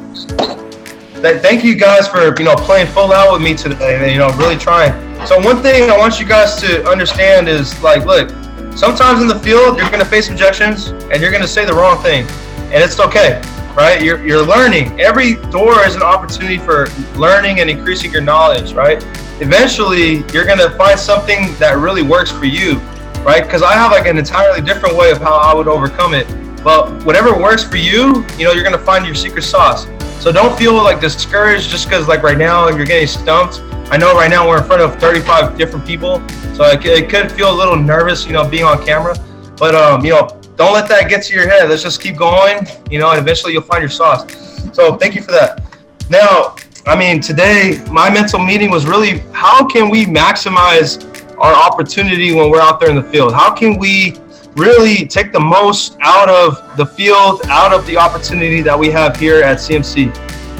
th- 1.21 1.41
thank 1.41 1.63
you 1.63 1.75
guys 1.75 2.07
for 2.07 2.37
you 2.37 2.45
know 2.45 2.55
playing 2.55 2.87
full 2.87 3.11
out 3.11 3.33
with 3.33 3.41
me 3.41 3.55
today. 3.55 3.97
and, 4.01 4.11
You 4.11 4.19
know, 4.19 4.29
really 4.37 4.57
trying. 4.57 4.93
So 5.27 5.39
one 5.39 5.61
thing 5.61 5.89
I 5.89 5.97
want 5.97 6.19
you 6.19 6.25
guys 6.27 6.55
to 6.61 6.83
understand 6.87 7.47
is 7.49 7.81
like, 7.83 8.05
look, 8.05 8.29
sometimes 8.77 9.21
in 9.21 9.27
the 9.27 9.39
field 9.39 9.77
you're 9.77 9.89
gonna 9.89 10.05
face 10.05 10.29
objections 10.29 10.87
and 11.11 11.21
you're 11.21 11.31
gonna 11.31 11.47
say 11.47 11.65
the 11.65 11.73
wrong 11.73 12.01
thing, 12.03 12.25
and 12.71 12.75
it's 12.83 12.99
okay, 12.99 13.41
right? 13.75 14.01
You're 14.01 14.25
you're 14.25 14.45
learning. 14.45 14.99
Every 14.99 15.35
door 15.49 15.85
is 15.85 15.95
an 15.95 16.03
opportunity 16.03 16.57
for 16.57 16.87
learning 17.15 17.59
and 17.59 17.69
increasing 17.69 18.11
your 18.11 18.21
knowledge, 18.21 18.73
right? 18.73 19.03
Eventually, 19.39 20.23
you're 20.33 20.45
gonna 20.45 20.69
find 20.71 20.99
something 20.99 21.53
that 21.55 21.77
really 21.77 22.03
works 22.03 22.31
for 22.31 22.45
you, 22.45 22.75
right? 23.23 23.43
Because 23.43 23.63
I 23.63 23.73
have 23.73 23.91
like 23.91 24.07
an 24.07 24.17
entirely 24.17 24.61
different 24.61 24.95
way 24.95 25.11
of 25.11 25.19
how 25.19 25.35
I 25.35 25.53
would 25.53 25.67
overcome 25.67 26.13
it. 26.13 26.27
But 26.63 27.03
whatever 27.05 27.37
works 27.37 27.63
for 27.63 27.77
you, 27.77 28.25
you 28.37 28.45
know, 28.45 28.51
you're 28.51 28.63
gonna 28.63 28.77
find 28.77 29.05
your 29.05 29.15
secret 29.15 29.43
sauce. 29.43 29.87
So 30.19 30.31
don't 30.31 30.55
feel 30.57 30.75
like 30.75 31.01
discouraged 31.01 31.69
just 31.69 31.85
because 31.85 32.07
like 32.07 32.21
right 32.21 32.37
now 32.37 32.69
you're 32.69 32.85
getting 32.85 33.07
stumped. 33.07 33.59
I 33.91 33.97
know 33.97 34.13
right 34.13 34.29
now 34.29 34.47
we're 34.47 34.59
in 34.59 34.63
front 34.63 34.81
of 34.81 34.99
35 34.99 35.57
different 35.57 35.85
people, 35.85 36.21
so 36.53 36.63
it, 36.65 36.85
it 36.85 37.09
could 37.09 37.31
feel 37.31 37.51
a 37.51 37.57
little 37.57 37.75
nervous, 37.75 38.25
you 38.25 38.31
know, 38.31 38.47
being 38.47 38.63
on 38.63 38.85
camera. 38.85 39.15
But 39.57 39.75
um, 39.75 40.05
you 40.05 40.11
know, 40.11 40.40
don't 40.55 40.73
let 40.73 40.87
that 40.89 41.09
get 41.09 41.23
to 41.23 41.33
your 41.33 41.49
head. 41.49 41.69
Let's 41.69 41.83
just 41.83 42.01
keep 42.01 42.17
going, 42.17 42.67
you 42.89 42.99
know, 42.99 43.09
and 43.11 43.19
eventually 43.19 43.53
you'll 43.53 43.63
find 43.63 43.81
your 43.81 43.89
sauce. 43.89 44.25
So 44.73 44.97
thank 44.97 45.15
you 45.15 45.21
for 45.21 45.31
that. 45.31 45.63
Now, 46.09 46.55
I 46.85 46.95
mean, 46.95 47.21
today 47.21 47.83
my 47.89 48.09
mental 48.09 48.39
meeting 48.39 48.69
was 48.69 48.85
really 48.85 49.19
how 49.31 49.65
can 49.67 49.89
we 49.89 50.05
maximize 50.05 51.07
our 51.37 51.53
opportunity 51.53 52.33
when 52.33 52.49
we're 52.49 52.61
out 52.61 52.79
there 52.79 52.89
in 52.89 52.95
the 52.95 53.03
field? 53.03 53.33
How 53.33 53.53
can 53.53 53.77
we 53.77 54.17
really 54.55 55.07
take 55.07 55.31
the 55.31 55.39
most 55.39 55.97
out 56.01 56.29
of 56.29 56.77
the 56.77 56.85
field, 56.85 57.41
out 57.45 57.73
of 57.73 57.85
the 57.87 57.97
opportunity 57.97 58.61
that 58.61 58.77
we 58.77 58.89
have 58.89 59.15
here 59.15 59.41
at 59.41 59.57
CMC, 59.57 60.13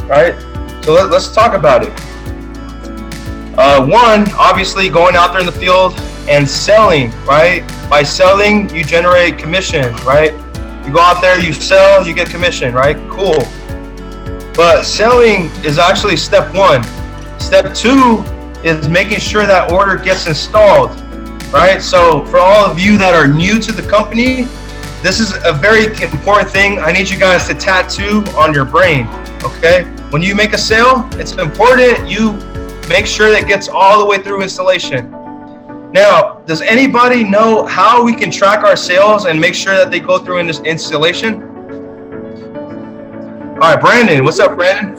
right? 0.08 0.39
So 0.84 0.93
let, 0.93 1.12
us 1.12 1.34
talk 1.34 1.54
about 1.54 1.84
it. 1.84 1.91
Uh, 3.58 3.86
one, 3.86 4.32
obviously, 4.34 4.89
going 4.89 5.15
out 5.15 5.32
there 5.32 5.41
in 5.41 5.45
the 5.45 5.51
field 5.51 5.93
and 6.28 6.48
selling, 6.48 7.12
right? 7.26 7.64
By 7.90 8.04
selling, 8.04 8.74
you 8.74 8.84
generate 8.84 9.38
commission, 9.38 9.94
right? 10.06 10.34
You 10.86 10.94
go 10.94 11.00
out 11.00 11.22
there, 11.22 11.40
you 11.40 11.54
sell, 11.54 12.06
you 12.06 12.14
get 12.14 12.30
commission, 12.30 12.74
right? 12.74 12.98
Cool. 13.10 13.44
But 14.56 14.84
selling 14.84 15.46
is 15.64 15.78
actually 15.78 16.18
step 16.18 16.54
one. 16.54 16.84
Step 17.40 17.74
two 17.74 18.24
is 18.64 18.90
making 18.90 19.20
sure 19.20 19.46
that 19.46 19.72
order 19.72 19.98
gets 19.98 20.28
installed, 20.28 20.92
right? 21.52 21.82
So 21.82 22.26
for 22.26 22.38
all 22.38 22.66
of 22.66 22.80
you 22.80 22.98
that 22.98 23.14
are 23.14 23.28
new 23.28 23.60
to 23.60 23.72
the 23.72 23.88
company, 23.90 24.48
this 25.02 25.20
is 25.20 25.34
a 25.46 25.54
very 25.54 25.86
important 25.86 26.50
thing. 26.50 26.80
I 26.80 26.92
need 26.92 27.10
you 27.10 27.18
guys 27.18 27.48
to 27.48 27.56
tattoo 27.56 28.24
on 28.38 28.54
your 28.54 28.66
brain, 28.66 29.08
okay? 29.44 29.84
When 30.12 30.22
you 30.22 30.36
make 30.36 30.54
a 30.54 30.58
sale, 30.58 31.10
it's 31.14 31.34
important 31.34 32.10
you 32.10 32.34
make 32.88 33.06
sure 33.06 33.32
that 33.32 33.44
it 33.44 33.48
gets 33.48 33.68
all 33.68 34.00
the 34.00 34.06
way 34.06 34.18
through 34.18 34.44
installation. 34.44 35.21
Now, 35.93 36.41
does 36.45 36.62
anybody 36.62 37.21
know 37.25 37.65
how 37.65 38.01
we 38.01 38.15
can 38.15 38.32
track 38.32 38.63
our 38.63 38.77
sales 38.77 39.25
and 39.25 39.39
make 39.39 39.54
sure 39.54 39.75
that 39.75 39.91
they 39.91 39.99
go 39.99 40.19
through 40.19 40.38
in 40.38 40.47
this 40.47 40.62
installation? 40.62 41.43
All 43.54 43.67
right, 43.67 43.80
Brandon, 43.80 44.23
what's 44.23 44.39
up, 44.39 44.56
Brandon? 44.56 44.95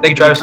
Thank 0.00 0.08
you, 0.08 0.14
Travis. 0.16 0.42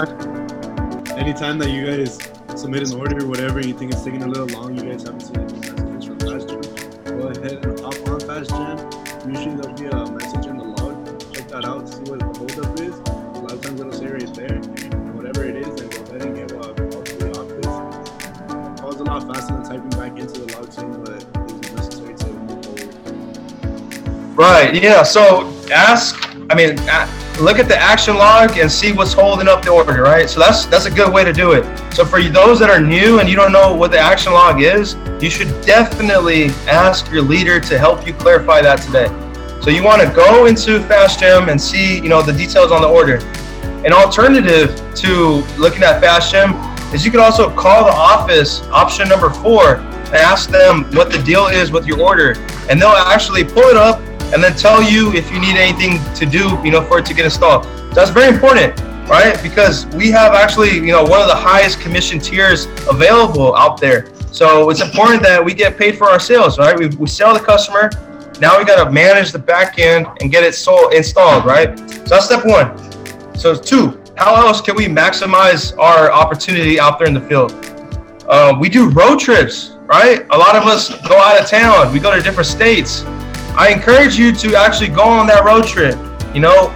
Anytime 1.17 1.58
that 1.58 1.71
you 1.71 1.86
guys 1.88 2.19
submit 2.56 2.88
an 2.88 2.99
order 2.99 3.25
or 3.25 3.27
whatever, 3.27 3.60
you 3.60 3.73
think 3.73 3.93
it's 3.93 4.04
taking 4.04 4.21
a 4.21 4.27
little 4.27 4.47
long, 4.60 4.77
you 4.77 4.84
guys 4.84 5.04
haven't 5.04 5.21
seen 5.21 5.41
messages 5.41 6.06
from 6.06 6.17
FastGen, 6.19 7.19
go 7.19 7.27
ahead 7.30 7.65
and 7.65 7.80
hop 7.80 7.95
on 8.08 8.19
FastGen. 8.19 9.27
Usually 9.27 9.56
there'll 9.56 9.75
be 9.75 9.86
a 9.88 9.91
uh, 9.91 10.01
back 19.80 20.18
into 20.20 20.42
the 20.42 20.58
log 20.58 20.68
what 21.36 21.52
is 21.52 21.72
necessary 21.72 22.16
to 22.16 22.28
move 22.28 22.66
forward. 22.66 24.38
Right, 24.38 24.82
yeah. 24.82 25.04
So 25.04 25.54
ask, 25.72 26.16
I 26.50 26.56
mean, 26.56 26.76
look 27.40 27.60
at 27.60 27.68
the 27.68 27.78
action 27.78 28.16
log 28.16 28.58
and 28.58 28.72
see 28.72 28.92
what's 28.92 29.14
holding 29.14 29.48
up 29.48 29.64
the 29.64 29.72
order, 29.72 30.04
right? 30.04 30.30
So 30.30 30.40
that's 30.40 30.66
that's 30.66 30.86
a 30.86 30.92
good 30.92 31.14
way 31.14 31.24
to 31.24 31.32
do 31.32 31.54
it. 31.54 31.64
So 31.94 32.06
for 32.06 32.22
those 32.22 32.60
that 32.60 32.70
are 32.70 32.82
new 32.82 33.20
and 33.20 33.30
you 33.30 33.36
don't 33.36 33.52
know 33.52 33.74
what 33.74 33.92
the 33.92 34.00
action 34.00 34.34
log 34.34 34.62
is, 34.62 34.96
you 35.22 35.30
should 35.30 35.50
definitely 35.66 36.46
ask 36.68 37.10
your 37.12 37.22
leader 37.22 37.60
to 37.60 37.78
help 37.78 38.06
you 38.06 38.14
clarify 38.14 38.62
that 38.62 38.82
today. 38.82 39.08
So 39.62 39.70
you 39.70 39.84
want 39.84 40.02
to 40.02 40.10
go 40.14 40.48
into 40.48 40.80
FastGem 40.80 41.50
and 41.50 41.62
see, 41.62 41.98
you 41.98 42.10
know, 42.10 42.22
the 42.22 42.34
details 42.34 42.72
on 42.72 42.82
the 42.82 42.90
order. 42.90 43.18
An 43.86 43.94
alternative 43.94 44.76
to 44.96 45.44
looking 45.58 45.84
at 45.84 46.02
FastGem 46.02 46.71
is 46.93 47.06
you 47.06 47.12
can 47.12 47.19
also 47.19 47.49
call 47.49 47.86
the 47.86 47.91
office, 47.91 48.62
option 48.71 49.08
number 49.08 49.30
four, 49.30 49.75
and 49.75 50.15
ask 50.15 50.49
them 50.49 50.84
what 50.93 51.12
the 51.12 51.21
deal 51.23 51.47
is 51.47 51.71
with 51.71 51.86
your 51.86 52.01
order, 52.01 52.34
and 52.69 52.82
they'll 52.82 52.89
actually 52.89 53.43
pull 53.43 53.63
it 53.63 53.77
up 53.77 53.99
and 54.34 54.43
then 54.43 54.56
tell 54.56 54.82
you 54.82 55.13
if 55.13 55.32
you 55.32 55.39
need 55.39 55.58
anything 55.58 55.99
to 56.15 56.25
do, 56.25 56.60
you 56.63 56.71
know, 56.71 56.82
for 56.82 56.99
it 56.99 57.06
to 57.06 57.13
get 57.13 57.25
installed. 57.25 57.63
That's 57.93 58.10
very 58.10 58.34
important, 58.34 58.80
right? 59.10 59.38
Because 59.43 59.86
we 59.88 60.10
have 60.12 60.34
actually, 60.34 60.75
you 60.75 60.91
know, 60.91 61.04
one 61.04 61.21
of 61.21 61.27
the 61.27 61.36
highest 61.36 61.82
commission 61.82 62.19
tiers 62.19 62.65
available 62.89 63.56
out 63.56 63.80
there. 63.80 64.12
So 64.32 64.69
it's 64.69 64.82
important 64.82 65.21
that 65.23 65.43
we 65.43 65.54
get 65.54 65.77
paid 65.77 65.97
for 65.97 66.10
our 66.10 66.19
sales, 66.19 66.58
right? 66.58 66.77
We, 66.77 66.88
we 66.88 67.08
sell 67.08 67.34
the 67.34 67.41
customer. 67.41 67.89
Now 68.39 68.58
we 68.58 68.63
got 68.63 68.84
to 68.84 68.89
manage 68.89 69.34
the 69.34 69.39
back 69.39 69.77
end 69.77 70.08
and 70.21 70.32
get 70.32 70.43
it 70.43 70.56
sold 70.56 70.93
installed, 70.93 71.45
right? 71.45 71.77
So 71.77 72.04
that's 72.06 72.25
step 72.25 72.45
one. 72.45 72.77
So 73.36 73.54
two, 73.54 74.01
how 74.17 74.36
else 74.36 74.62
can 74.62 74.76
we 74.76 74.86
maximize 74.86 75.78
our 75.78 76.12
opportunity 76.12 76.80
out 76.80 77.00
there 77.00 77.08
in 77.08 77.13
the 77.13 77.21
field? 77.21 77.52
Uh, 78.28 78.56
we 78.60 78.69
do 78.69 78.89
road 78.89 79.19
trips, 79.19 79.78
right? 79.86 80.26
A 80.30 80.38
lot 80.38 80.56
of 80.56 80.63
us 80.63 80.89
go 81.08 81.17
out 81.17 81.39
of 81.41 81.50
town. 81.50 81.91
We 81.91 82.00
go 82.00 82.15
to 82.15 82.21
different 82.21 82.47
states. 82.47 83.04
I 83.58 83.69
encourage 83.69 84.17
you 84.17 84.32
to 84.34 84.56
actually 84.56 84.89
go 84.89 85.04
on 85.04 85.28
that 85.28 85.43
road 85.43 85.65
trip. 85.65 85.97
You 86.34 86.41
know, 86.41 86.74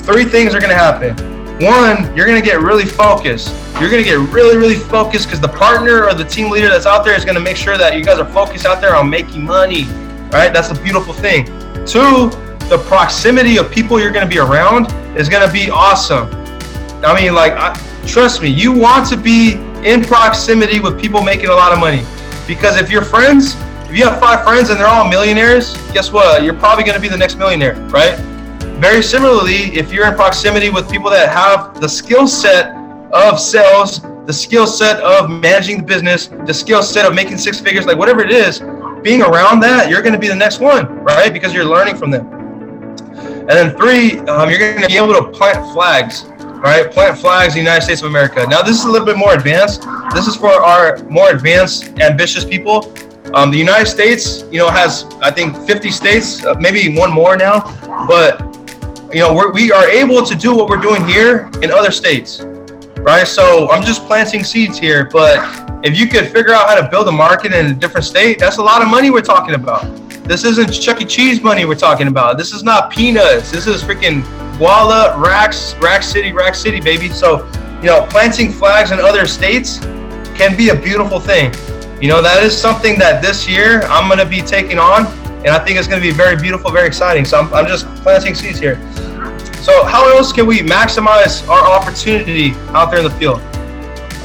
three 0.00 0.24
things 0.24 0.54
are 0.54 0.60
going 0.60 0.70
to 0.70 0.76
happen. 0.76 1.16
one, 1.60 2.16
you're 2.16 2.26
gonna 2.26 2.40
get 2.40 2.60
really 2.60 2.86
focused. 2.86 3.54
You're 3.78 3.90
gonna 3.90 4.02
get 4.02 4.18
really, 4.30 4.56
really 4.56 4.76
focused 4.76 5.26
because 5.26 5.40
the 5.40 5.48
partner 5.48 6.04
or 6.06 6.14
the 6.14 6.24
team 6.24 6.50
leader 6.50 6.68
that's 6.68 6.86
out 6.86 7.04
there 7.04 7.14
is 7.14 7.22
gonna 7.22 7.40
make 7.40 7.56
sure 7.58 7.76
that 7.76 7.98
you 7.98 8.02
guys 8.02 8.18
are 8.18 8.32
focused 8.32 8.64
out 8.64 8.80
there 8.80 8.96
on 8.96 9.10
making 9.10 9.44
money. 9.44 9.84
Right? 10.32 10.52
That's 10.54 10.68
the 10.68 10.80
beautiful 10.82 11.12
thing. 11.12 11.44
Two, 11.84 12.30
the 12.70 12.82
proximity 12.86 13.58
of 13.58 13.70
people 13.70 14.00
you're 14.00 14.10
gonna 14.10 14.26
be 14.26 14.38
around 14.38 14.90
is 15.18 15.28
gonna 15.28 15.52
be 15.52 15.68
awesome. 15.70 16.30
I 17.04 17.18
mean, 17.18 17.34
like, 17.34 17.54
I, 17.54 17.72
trust 18.06 18.42
me, 18.42 18.48
you 18.48 18.72
want 18.72 19.08
to 19.08 19.16
be 19.16 19.54
in 19.84 20.04
proximity 20.04 20.80
with 20.80 21.00
people 21.00 21.22
making 21.22 21.48
a 21.48 21.54
lot 21.54 21.72
of 21.72 21.78
money. 21.78 22.04
Because 22.46 22.78
if 22.78 22.90
your 22.90 23.02
friends, 23.02 23.56
if 23.88 23.96
you 23.96 24.04
have 24.04 24.20
five 24.20 24.44
friends 24.44 24.68
and 24.68 24.78
they're 24.78 24.86
all 24.86 25.08
millionaires, 25.08 25.74
guess 25.92 26.12
what? 26.12 26.42
You're 26.42 26.54
probably 26.54 26.84
going 26.84 26.96
to 26.96 27.00
be 27.00 27.08
the 27.08 27.16
next 27.16 27.36
millionaire, 27.36 27.74
right? 27.88 28.18
Very 28.80 29.02
similarly, 29.02 29.76
if 29.76 29.92
you're 29.92 30.06
in 30.06 30.14
proximity 30.14 30.68
with 30.68 30.90
people 30.90 31.10
that 31.10 31.30
have 31.30 31.80
the 31.80 31.88
skill 31.88 32.26
set 32.26 32.74
of 33.12 33.40
sales, 33.40 34.00
the 34.26 34.32
skill 34.32 34.66
set 34.66 35.00
of 35.00 35.30
managing 35.30 35.78
the 35.78 35.84
business, 35.84 36.26
the 36.46 36.54
skill 36.54 36.82
set 36.82 37.06
of 37.06 37.14
making 37.14 37.38
six 37.38 37.60
figures, 37.60 37.86
like 37.86 37.96
whatever 37.96 38.20
it 38.20 38.30
is, 38.30 38.60
being 39.02 39.22
around 39.22 39.60
that, 39.60 39.88
you're 39.88 40.02
going 40.02 40.12
to 40.12 40.18
be 40.18 40.28
the 40.28 40.34
next 40.34 40.60
one, 40.60 40.86
right? 41.02 41.32
Because 41.32 41.54
you're 41.54 41.64
learning 41.64 41.96
from 41.96 42.10
them. 42.10 42.30
And 42.30 43.48
then 43.48 43.76
three, 43.76 44.18
um, 44.28 44.50
you're 44.50 44.58
going 44.58 44.82
to 44.82 44.86
be 44.86 44.96
able 44.96 45.14
to 45.14 45.30
plant 45.30 45.72
flags 45.72 46.24
all 46.60 46.66
right, 46.66 46.90
plant 46.92 47.16
flags 47.16 47.54
in 47.54 47.64
the 47.64 47.70
United 47.70 47.82
States 47.82 48.02
of 48.02 48.08
America. 48.08 48.46
Now, 48.46 48.60
this 48.60 48.78
is 48.78 48.84
a 48.84 48.90
little 48.90 49.06
bit 49.06 49.16
more 49.16 49.32
advanced. 49.32 49.86
This 50.12 50.26
is 50.26 50.36
for 50.36 50.52
our 50.52 50.98
more 51.04 51.30
advanced, 51.30 51.98
ambitious 52.00 52.44
people. 52.44 52.94
Um, 53.32 53.50
the 53.50 53.56
United 53.56 53.86
States, 53.86 54.44
you 54.50 54.58
know, 54.58 54.68
has 54.68 55.04
I 55.22 55.30
think 55.30 55.56
50 55.66 55.90
states, 55.90 56.44
uh, 56.44 56.54
maybe 56.60 56.94
one 56.94 57.10
more 57.10 57.34
now, 57.34 57.60
but 58.06 58.40
you 59.10 59.20
know, 59.20 59.32
we're, 59.32 59.50
we 59.52 59.72
are 59.72 59.88
able 59.88 60.22
to 60.22 60.34
do 60.34 60.54
what 60.54 60.68
we're 60.68 60.82
doing 60.82 61.02
here 61.06 61.50
in 61.62 61.70
other 61.70 61.90
states, 61.90 62.42
right? 62.98 63.26
So 63.26 63.70
I'm 63.70 63.82
just 63.82 64.04
planting 64.06 64.44
seeds 64.44 64.78
here, 64.78 65.08
but 65.10 65.38
if 65.82 65.98
you 65.98 66.08
could 66.08 66.26
figure 66.26 66.52
out 66.52 66.68
how 66.68 66.78
to 66.78 66.90
build 66.90 67.08
a 67.08 67.12
market 67.12 67.54
in 67.54 67.66
a 67.66 67.74
different 67.74 68.04
state, 68.04 68.38
that's 68.38 68.58
a 68.58 68.62
lot 68.62 68.82
of 68.82 68.88
money 68.88 69.10
we're 69.10 69.22
talking 69.22 69.54
about. 69.54 69.82
This 70.24 70.44
isn't 70.44 70.72
Chuck 70.72 71.00
E. 71.00 71.06
Cheese 71.06 71.42
money 71.42 71.64
we're 71.64 71.74
talking 71.74 72.06
about. 72.06 72.36
This 72.36 72.52
is 72.52 72.62
not 72.62 72.90
peanuts. 72.90 73.50
This 73.50 73.66
is 73.66 73.82
freaking 73.82 74.22
Walla, 74.60 75.18
Racks, 75.18 75.74
Rack 75.76 76.02
City, 76.02 76.32
Rack 76.32 76.54
City, 76.54 76.80
baby. 76.80 77.08
So, 77.08 77.46
you 77.80 77.86
know, 77.86 78.06
planting 78.10 78.52
flags 78.52 78.90
in 78.90 79.00
other 79.00 79.26
states 79.26 79.78
can 80.36 80.54
be 80.54 80.68
a 80.68 80.74
beautiful 80.74 81.18
thing. 81.18 81.54
You 81.98 82.08
know, 82.08 82.20
that 82.20 82.42
is 82.42 82.56
something 82.56 82.98
that 82.98 83.22
this 83.22 83.48
year 83.48 83.82
I'm 83.84 84.06
going 84.06 84.18
to 84.18 84.26
be 84.26 84.42
taking 84.42 84.78
on, 84.78 85.06
and 85.44 85.48
I 85.48 85.64
think 85.64 85.78
it's 85.78 85.88
going 85.88 86.00
to 86.00 86.06
be 86.06 86.12
very 86.12 86.36
beautiful, 86.36 86.70
very 86.70 86.86
exciting. 86.86 87.24
So 87.24 87.38
I'm, 87.38 87.52
I'm 87.54 87.66
just 87.66 87.86
planting 88.02 88.34
seeds 88.34 88.58
here. 88.58 88.76
So, 89.62 89.84
how 89.84 90.14
else 90.14 90.30
can 90.32 90.46
we 90.46 90.60
maximize 90.60 91.46
our 91.48 91.66
opportunity 91.66 92.52
out 92.68 92.90
there 92.90 92.98
in 93.00 93.04
the 93.04 93.10
field? 93.10 93.40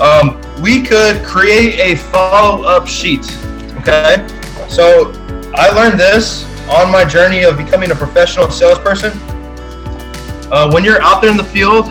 Um, 0.01 0.41
we 0.61 0.83
could 0.83 1.23
create 1.25 1.79
a 1.79 1.95
follow 1.95 2.63
up 2.63 2.87
sheet. 2.87 3.25
Okay. 3.77 4.27
So, 4.67 5.13
I 5.53 5.69
learned 5.69 5.97
this 5.97 6.43
on 6.67 6.91
my 6.91 7.05
journey 7.05 7.43
of 7.43 7.57
becoming 7.57 7.91
a 7.91 7.95
professional 7.95 8.49
salesperson 8.49 9.17
uh, 10.51 10.69
when 10.71 10.83
you're 10.83 11.01
out 11.01 11.21
there 11.21 11.31
in 11.31 11.37
the 11.37 11.43
field, 11.43 11.87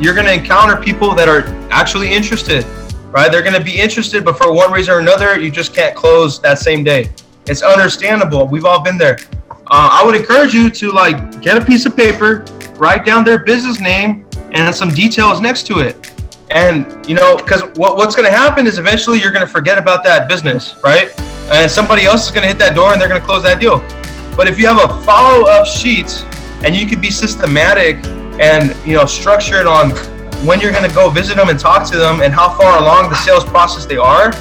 you're 0.00 0.14
going 0.14 0.26
to 0.26 0.34
encounter 0.34 0.76
people 0.76 1.14
that 1.14 1.28
are 1.28 1.46
actually 1.70 2.12
interested, 2.12 2.64
right? 3.10 3.30
They're 3.30 3.42
going 3.42 3.54
to 3.54 3.64
be 3.64 3.78
interested, 3.78 4.24
but 4.24 4.36
for 4.36 4.52
one 4.52 4.70
reason 4.70 4.94
or 4.94 4.98
another, 5.00 5.40
you 5.40 5.50
just 5.50 5.74
can't 5.74 5.94
close 5.94 6.40
that 6.40 6.58
same 6.58 6.84
day. 6.84 7.10
It's 7.46 7.62
understandable. 7.62 8.46
We've 8.46 8.64
all 8.64 8.82
been 8.82 8.98
there. 8.98 9.18
Uh, 9.50 9.88
I 9.92 10.04
would 10.04 10.14
encourage 10.14 10.54
you 10.54 10.70
to 10.70 10.92
like 10.92 11.40
get 11.40 11.56
a 11.56 11.64
piece 11.64 11.86
of 11.86 11.96
paper, 11.96 12.44
write 12.76 13.04
down 13.04 13.24
their 13.24 13.38
business 13.38 13.80
name 13.80 14.26
and 14.52 14.74
some 14.74 14.90
details 14.90 15.40
next 15.40 15.66
to 15.68 15.80
it. 15.80 16.12
And 16.50 17.04
you 17.08 17.14
know, 17.14 17.36
because 17.36 17.62
what, 17.76 17.96
what's 17.96 18.14
going 18.14 18.30
to 18.30 18.36
happen 18.36 18.66
is 18.66 18.78
eventually 18.78 19.20
you're 19.20 19.32
going 19.32 19.44
to 19.44 19.50
forget 19.50 19.78
about 19.78 20.04
that 20.04 20.28
business, 20.28 20.76
right? 20.84 21.10
And 21.50 21.70
somebody 21.70 22.04
else 22.04 22.26
is 22.26 22.30
going 22.30 22.42
to 22.42 22.48
hit 22.48 22.58
that 22.58 22.74
door 22.74 22.92
and 22.92 23.00
they're 23.00 23.08
going 23.08 23.20
to 23.20 23.26
close 23.26 23.42
that 23.42 23.60
deal. 23.60 23.80
But 24.36 24.46
if 24.46 24.58
you 24.58 24.66
have 24.66 24.78
a 24.78 25.02
follow-up 25.02 25.66
sheet 25.66 26.24
and 26.64 26.74
you 26.74 26.86
could 26.86 27.00
be 27.00 27.10
systematic 27.10 28.04
and 28.40 28.76
you 28.86 28.94
know 28.94 29.04
structured 29.04 29.66
on 29.66 29.90
when 30.44 30.60
you're 30.60 30.72
going 30.72 30.88
to 30.88 30.94
go 30.94 31.08
visit 31.08 31.36
them 31.36 31.48
and 31.48 31.58
talk 31.58 31.90
to 31.90 31.96
them 31.96 32.20
and 32.20 32.32
how 32.32 32.48
far 32.56 32.78
along 32.78 33.08
the 33.08 33.16
sales 33.16 33.44
process 33.44 33.86
they 33.86 33.96
are 33.96 34.32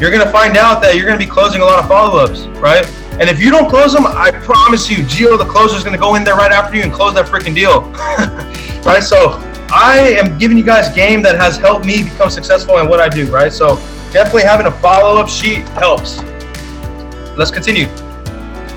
you're 0.00 0.10
going 0.10 0.24
to 0.24 0.32
find 0.32 0.56
out 0.56 0.80
that 0.80 0.94
you're 0.96 1.06
going 1.06 1.18
to 1.18 1.24
be 1.24 1.30
closing 1.30 1.60
a 1.60 1.64
lot 1.64 1.78
of 1.78 1.86
follow-ups 1.86 2.46
right? 2.60 2.86
And 3.20 3.30
if 3.30 3.40
you 3.40 3.50
don't 3.50 3.68
close 3.68 3.92
them 3.92 4.06
i 4.06 4.30
promise 4.30 4.90
you 4.90 4.98
Gio 4.98 5.38
the 5.38 5.44
closer 5.44 5.76
is 5.76 5.84
going 5.84 5.94
to 5.94 6.00
go 6.00 6.14
in 6.14 6.24
there 6.24 6.34
right 6.34 6.52
after 6.52 6.76
you 6.76 6.82
and 6.82 6.92
close 6.92 7.14
that 7.14 7.26
freaking 7.26 7.54
deal. 7.54 7.92
Right? 8.84 9.02
So 9.02 9.40
i 9.72 10.14
am 10.18 10.36
giving 10.36 10.58
you 10.58 10.64
guys 10.64 10.94
game 10.94 11.22
that 11.22 11.36
has 11.36 11.56
helped 11.56 11.86
me 11.86 12.04
become 12.04 12.28
successful 12.28 12.78
in 12.78 12.88
what 12.88 13.00
i 13.00 13.08
do 13.08 13.30
right? 13.30 13.52
So 13.52 13.76
definitely 14.12 14.42
having 14.42 14.66
a 14.66 14.70
follow-up 14.70 15.28
sheet 15.28 15.66
helps. 15.70 16.22
Let's 17.36 17.50
continue. 17.50 17.86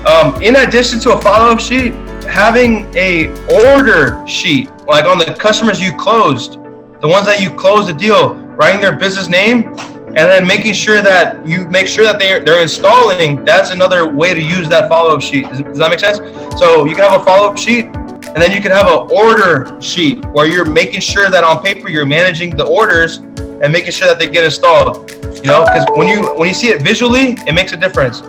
Um, 0.04 0.42
in 0.42 0.56
addition 0.56 0.98
to 1.00 1.12
a 1.12 1.20
follow-up 1.20 1.60
sheet 1.60 1.92
having 2.28 2.86
a 2.94 3.28
order 3.72 4.24
sheet, 4.26 4.70
like 4.86 5.06
on 5.06 5.18
the 5.18 5.34
customers 5.38 5.80
you 5.80 5.92
closed, 5.96 6.54
the 7.00 7.08
ones 7.08 7.26
that 7.26 7.40
you 7.40 7.50
closed 7.50 7.88
the 7.88 7.92
deal, 7.92 8.34
writing 8.34 8.80
their 8.80 8.96
business 8.96 9.28
name, 9.28 9.68
and 10.08 10.16
then 10.16 10.46
making 10.46 10.72
sure 10.72 11.02
that 11.02 11.46
you 11.46 11.68
make 11.68 11.86
sure 11.86 12.04
that 12.04 12.18
they're 12.18 12.40
they're 12.40 12.62
installing. 12.62 13.44
That's 13.44 13.70
another 13.70 14.12
way 14.12 14.34
to 14.34 14.40
use 14.40 14.68
that 14.68 14.88
follow-up 14.88 15.22
sheet. 15.22 15.48
Does, 15.48 15.62
does 15.62 15.78
that 15.78 15.90
make 15.90 16.00
sense? 16.00 16.18
So 16.58 16.84
you 16.84 16.94
can 16.94 17.08
have 17.08 17.20
a 17.20 17.24
follow-up 17.24 17.56
sheet, 17.56 17.86
and 17.86 18.36
then 18.36 18.52
you 18.52 18.60
can 18.60 18.72
have 18.72 18.86
an 18.86 19.08
order 19.10 19.80
sheet 19.80 20.24
where 20.26 20.46
you're 20.46 20.64
making 20.64 21.00
sure 21.00 21.30
that 21.30 21.44
on 21.44 21.62
paper 21.62 21.88
you're 21.88 22.06
managing 22.06 22.56
the 22.56 22.64
orders 22.64 23.18
and 23.18 23.72
making 23.72 23.92
sure 23.92 24.08
that 24.08 24.18
they 24.18 24.28
get 24.28 24.44
installed. 24.44 25.10
You 25.36 25.44
know, 25.44 25.64
because 25.64 25.86
when 25.94 26.08
you 26.08 26.34
when 26.34 26.48
you 26.48 26.54
see 26.54 26.68
it 26.68 26.82
visually, 26.82 27.36
it 27.46 27.52
makes 27.52 27.72
a 27.72 27.76
difference. 27.76 28.22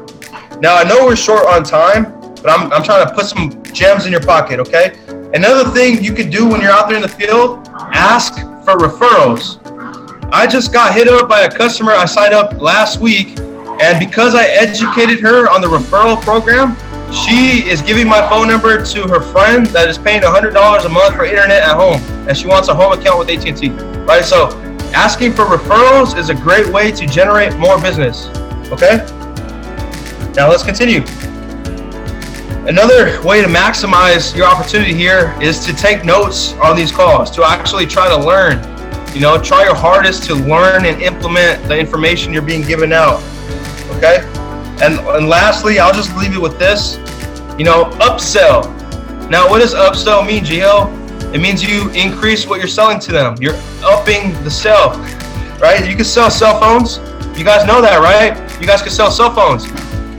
Now 0.61 0.75
I 0.75 0.83
know 0.83 1.05
we're 1.05 1.15
short 1.15 1.45
on 1.47 1.63
time, 1.63 2.18
but 2.41 2.49
I'm, 2.49 2.71
I'm 2.71 2.83
trying 2.83 3.07
to 3.07 3.13
put 3.13 3.25
some 3.25 3.61
gems 3.73 4.05
in 4.05 4.11
your 4.11 4.21
pocket, 4.21 4.59
okay? 4.59 4.97
Another 5.33 5.69
thing 5.69 6.03
you 6.03 6.13
can 6.13 6.29
do 6.29 6.47
when 6.47 6.61
you're 6.61 6.71
out 6.71 6.87
there 6.87 6.95
in 6.95 7.01
the 7.01 7.07
field, 7.07 7.67
ask 7.93 8.33
for 8.65 8.77
referrals. 8.77 9.59
I 10.31 10.47
just 10.47 10.71
got 10.71 10.93
hit 10.93 11.07
up 11.07 11.27
by 11.27 11.41
a 11.41 11.51
customer 11.51 11.91
I 11.91 12.05
signed 12.05 12.33
up 12.33 12.59
last 12.61 12.99
week, 12.99 13.39
and 13.81 13.99
because 13.99 14.35
I 14.35 14.45
educated 14.45 15.19
her 15.21 15.49
on 15.49 15.61
the 15.61 15.67
referral 15.67 16.21
program, 16.21 16.75
she 17.11 17.67
is 17.67 17.81
giving 17.81 18.07
my 18.07 18.27
phone 18.29 18.47
number 18.47 18.85
to 18.85 19.07
her 19.07 19.19
friend 19.19 19.65
that 19.67 19.89
is 19.89 19.97
paying 19.97 20.21
$100 20.21 20.85
a 20.85 20.89
month 20.89 21.15
for 21.15 21.25
internet 21.25 21.63
at 21.63 21.75
home, 21.75 22.01
and 22.27 22.37
she 22.37 22.47
wants 22.47 22.67
a 22.67 22.75
home 22.75 22.93
account 22.93 23.19
with 23.19 23.29
AT&T. 23.29 23.69
Right? 24.05 24.23
So, 24.23 24.49
asking 24.93 25.33
for 25.33 25.45
referrals 25.45 26.17
is 26.17 26.29
a 26.29 26.35
great 26.35 26.67
way 26.67 26.91
to 26.91 27.07
generate 27.07 27.57
more 27.57 27.81
business. 27.81 28.27
Okay? 28.71 28.97
Now 30.35 30.49
let's 30.49 30.63
continue. 30.63 31.03
Another 32.67 33.21
way 33.23 33.41
to 33.41 33.47
maximize 33.47 34.35
your 34.35 34.45
opportunity 34.45 34.93
here 34.93 35.35
is 35.41 35.65
to 35.65 35.73
take 35.73 36.03
notes 36.03 36.53
on 36.55 36.75
these 36.75 36.91
calls, 36.91 37.31
to 37.31 37.43
actually 37.43 37.85
try 37.85 38.09
to 38.09 38.17
learn. 38.17 38.59
You 39.15 39.21
know, 39.21 39.41
try 39.41 39.63
your 39.63 39.73
hardest 39.73 40.23
to 40.25 40.35
learn 40.35 40.85
and 40.85 41.01
implement 41.01 41.67
the 41.67 41.79
information 41.79 42.31
you're 42.31 42.43
being 42.43 42.61
given 42.61 42.93
out. 42.93 43.23
Okay? 43.95 44.19
And, 44.83 44.99
and 44.99 45.27
lastly, 45.27 45.79
I'll 45.79 45.93
just 45.93 46.15
leave 46.15 46.33
you 46.33 46.41
with 46.41 46.59
this. 46.59 46.97
You 47.57 47.65
know, 47.65 47.85
upsell. 48.01 48.67
Now, 49.29 49.49
what 49.49 49.59
does 49.59 49.73
upsell 49.73 50.27
mean, 50.27 50.43
Gio? 50.43 50.93
It 51.33 51.39
means 51.39 51.63
you 51.63 51.89
increase 51.91 52.45
what 52.45 52.59
you're 52.59 52.67
selling 52.67 52.99
to 52.99 53.11
them. 53.11 53.35
You're 53.39 53.59
upping 53.83 54.33
the 54.43 54.51
sell, 54.51 54.91
right? 55.59 55.87
You 55.89 55.95
can 55.95 56.05
sell 56.05 56.29
cell 56.29 56.59
phones. 56.59 56.97
You 57.37 57.45
guys 57.45 57.65
know 57.65 57.81
that, 57.81 57.99
right? 57.99 58.61
You 58.61 58.67
guys 58.67 58.81
can 58.81 58.91
sell 58.91 59.09
cell 59.09 59.33
phones. 59.33 59.65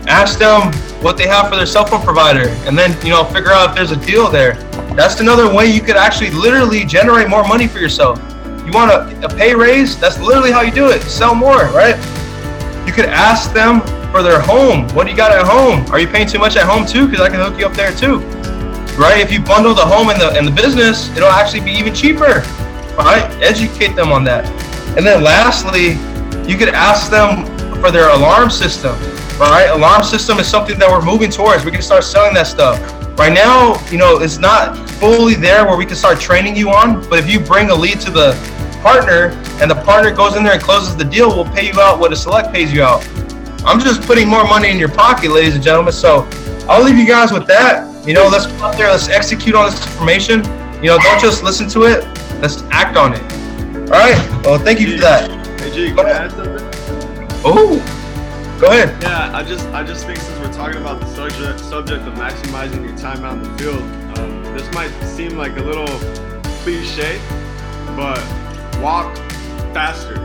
Ask 0.09 0.39
them 0.39 0.73
what 1.03 1.17
they 1.17 1.27
have 1.27 1.49
for 1.49 1.57
their 1.57 1.67
cell 1.67 1.87
phone 1.87 2.03
provider, 2.03 2.49
and 2.67 2.77
then 2.77 2.93
you 3.05 3.11
know 3.11 3.25
figure 3.25 3.53
out 3.53 3.71
if 3.71 3.75
there's 3.75 3.91
a 3.91 3.97
deal 3.97 4.31
there. 4.31 4.55
That's 4.95 5.21
another 5.21 5.53
way 5.53 5.67
you 5.67 5.81
could 5.81 5.97
actually 5.97 6.31
literally 6.31 6.85
generate 6.85 7.29
more 7.29 7.47
money 7.47 7.67
for 7.67 7.79
yourself. 7.79 8.19
You 8.67 8.73
want 8.73 8.91
a, 8.91 9.25
a 9.25 9.29
pay 9.29 9.55
raise? 9.55 9.99
That's 9.99 10.19
literally 10.21 10.53
how 10.53 10.61
you 10.61 10.73
do 10.73 10.91
it. 10.91 11.01
Sell 11.03 11.35
more, 11.35 11.65
right? 11.73 11.97
You 12.87 12.93
could 12.93 13.07
ask 13.07 13.53
them 13.53 13.81
for 14.11 14.23
their 14.23 14.41
home. 14.41 14.89
What 14.89 15.05
do 15.05 15.11
you 15.11 15.17
got 15.17 15.33
at 15.33 15.47
home? 15.47 15.91
Are 15.91 15.99
you 15.99 16.07
paying 16.07 16.29
too 16.29 16.39
much 16.39 16.57
at 16.57 16.67
home 16.67 16.85
too? 16.85 17.09
Because 17.09 17.23
I 17.23 17.31
can 17.31 17.41
hook 17.41 17.59
you 17.59 17.67
up 17.67 17.73
there 17.73 17.93
too, 17.93 18.19
right? 18.99 19.21
If 19.21 19.33
you 19.33 19.41
bundle 19.41 19.75
the 19.75 19.87
home 19.87 20.11
and 20.11 20.21
the 20.21 20.31
and 20.37 20.47
the 20.47 20.53
business, 20.53 21.09
it'll 21.17 21.31
actually 21.31 21.61
be 21.61 21.73
even 21.73 21.95
cheaper, 21.95 22.43
right? 22.99 23.25
Educate 23.41 23.95
them 23.95 24.13
on 24.13 24.23
that. 24.25 24.45
And 24.99 25.07
then 25.07 25.23
lastly, 25.23 25.93
you 26.51 26.59
could 26.59 26.69
ask 26.69 27.11
them 27.11 27.47
for 27.81 27.91
their 27.91 28.11
alarm 28.11 28.51
system 28.51 28.99
all 29.41 29.51
right, 29.51 29.71
alarm 29.71 30.03
system 30.03 30.39
is 30.39 30.47
something 30.47 30.79
that 30.79 30.91
we're 30.91 31.01
moving 31.01 31.31
towards. 31.31 31.65
We 31.65 31.71
can 31.71 31.81
start 31.81 32.05
selling 32.05 32.35
that 32.35 32.47
stuff. 32.47 32.79
Right 33.19 33.33
now, 33.33 33.83
you 33.91 33.97
know, 33.97 34.19
it's 34.19 34.37
not 34.37 34.77
fully 35.01 35.35
there 35.35 35.65
where 35.65 35.79
we 35.79 35.87
can 35.87 35.97
start 35.97 36.21
training 36.21 36.57
you 36.57 36.69
on. 36.69 37.09
But 37.09 37.21
if 37.21 37.31
you 37.31 37.41
bring 37.41 37.71
a 37.71 37.75
lead 37.75 38.01
to 38.01 38.11
the 38.11 38.33
partner 38.83 39.31
and 39.63 39.71
the 39.71 39.77
partner 39.77 40.11
goes 40.11 40.37
in 40.37 40.45
there 40.45 40.53
and 40.53 40.63
closes 40.63 40.95
the 40.95 41.05
deal, 41.05 41.29
we'll 41.29 41.51
pay 41.53 41.67
you 41.73 41.81
out 41.81 41.99
what 41.99 42.13
a 42.13 42.17
select 42.17 42.53
pays 42.53 42.71
you 42.71 42.83
out. 42.83 43.03
I'm 43.65 43.81
just 43.81 44.03
putting 44.03 44.29
more 44.29 44.45
money 44.45 44.71
in 44.71 44.79
your 44.79 44.91
pocket, 44.91 45.31
ladies 45.31 45.55
and 45.55 45.65
gentlemen. 45.65 45.95
So 45.95 46.29
I'll 46.69 46.85
leave 46.85 46.99
you 46.99 47.07
guys 47.07 47.33
with 47.33 47.47
that. 47.47 48.07
You 48.07 48.13
know, 48.13 48.29
let's 48.29 48.47
go 48.47 48.65
out 48.65 48.77
there, 48.77 48.91
let's 48.91 49.09
execute 49.09 49.55
on 49.55 49.71
this 49.71 49.87
information. 49.87 50.45
You 50.83 50.89
know, 50.89 50.99
don't 50.99 51.21
just 51.21 51.43
listen 51.43 51.67
to 51.71 51.85
it. 51.85 52.05
let's 52.43 52.63
act 52.71 52.99
on 52.99 53.15
it. 53.15 53.23
All 53.91 53.99
right. 53.99 54.45
Well, 54.45 54.59
thank 54.59 54.81
you 54.81 54.97
for 54.97 55.01
that. 55.01 55.31
Hey 55.61 55.71
G, 55.71 55.95
can 55.95 56.07
I 56.07 56.11
add 56.11 56.31
something? 56.33 56.69
Oh, 57.43 57.79
ahead. 58.73 59.03
Yeah, 59.03 59.37
I 59.37 59.43
just 59.43 59.67
I 59.69 59.83
just 59.83 60.07
think 60.07 60.19
since 60.19 60.39
we're 60.39 60.53
talking 60.53 60.81
about 60.81 61.01
the 61.01 61.07
subject 61.07 61.61
subject 61.61 62.07
of 62.07 62.15
maximizing 62.15 62.87
your 62.87 62.97
time 62.97 63.25
out 63.25 63.39
in 63.39 63.43
the 63.43 63.59
field, 63.59 63.83
um, 64.19 64.43
this 64.55 64.71
might 64.73 64.91
seem 65.05 65.37
like 65.37 65.57
a 65.57 65.63
little 65.63 65.87
cliche, 66.63 67.21
but 67.97 68.19
walk 68.81 69.17
faster. 69.73 70.19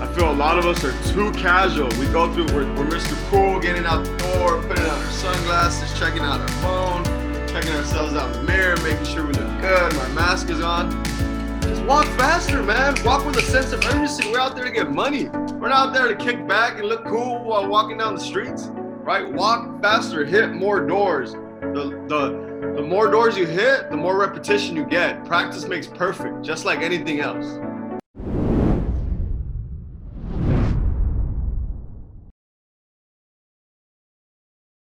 I 0.00 0.06
feel 0.14 0.30
a 0.30 0.32
lot 0.32 0.58
of 0.58 0.66
us 0.66 0.84
are 0.84 0.96
too 1.12 1.32
casual. 1.32 1.88
We 1.98 2.06
go 2.06 2.32
through 2.32 2.46
we're, 2.54 2.72
we're 2.74 2.86
Mr. 2.86 3.16
Cool, 3.30 3.58
getting 3.60 3.84
out 3.84 4.04
the 4.04 4.16
door, 4.16 4.62
putting 4.62 4.84
on 4.84 4.90
our 4.90 5.10
sunglasses, 5.10 5.98
checking 5.98 6.22
out 6.22 6.40
our 6.40 6.48
phone, 6.48 7.04
checking 7.48 7.72
ourselves 7.72 8.14
out 8.14 8.34
in 8.34 8.44
the 8.44 8.52
mirror, 8.52 8.76
making 8.78 9.04
sure 9.06 9.26
we 9.26 9.32
look 9.32 9.60
good. 9.60 9.94
My 9.94 10.08
mask 10.08 10.50
is 10.50 10.60
on. 10.60 10.90
Just 11.62 11.82
walk 11.84 12.06
faster, 12.16 12.62
man. 12.62 12.96
Walk 13.04 13.26
with 13.26 13.36
a 13.36 13.42
sense 13.42 13.72
of 13.72 13.84
urgency. 13.84 14.30
We're 14.30 14.38
out 14.38 14.54
there 14.54 14.64
to 14.64 14.70
get 14.70 14.90
money. 14.90 15.30
We're 15.60 15.70
not 15.70 15.88
out 15.88 15.92
there 15.92 16.06
to 16.06 16.14
kick 16.14 16.46
back 16.46 16.78
and 16.78 16.88
look 16.88 17.04
cool 17.04 17.42
while 17.42 17.66
walking 17.66 17.98
down 17.98 18.14
the 18.14 18.20
streets, 18.20 18.68
right? 18.72 19.28
Walk 19.28 19.82
faster, 19.82 20.24
hit 20.24 20.52
more 20.52 20.86
doors. 20.86 21.32
The, 21.32 22.04
the, 22.06 22.74
the 22.76 22.82
more 22.82 23.10
doors 23.10 23.36
you 23.36 23.44
hit, 23.44 23.90
the 23.90 23.96
more 23.96 24.16
repetition 24.16 24.76
you 24.76 24.84
get. 24.84 25.24
Practice 25.24 25.66
makes 25.66 25.88
perfect, 25.88 26.42
just 26.44 26.64
like 26.64 26.78
anything 26.78 27.18
else. 27.18 27.58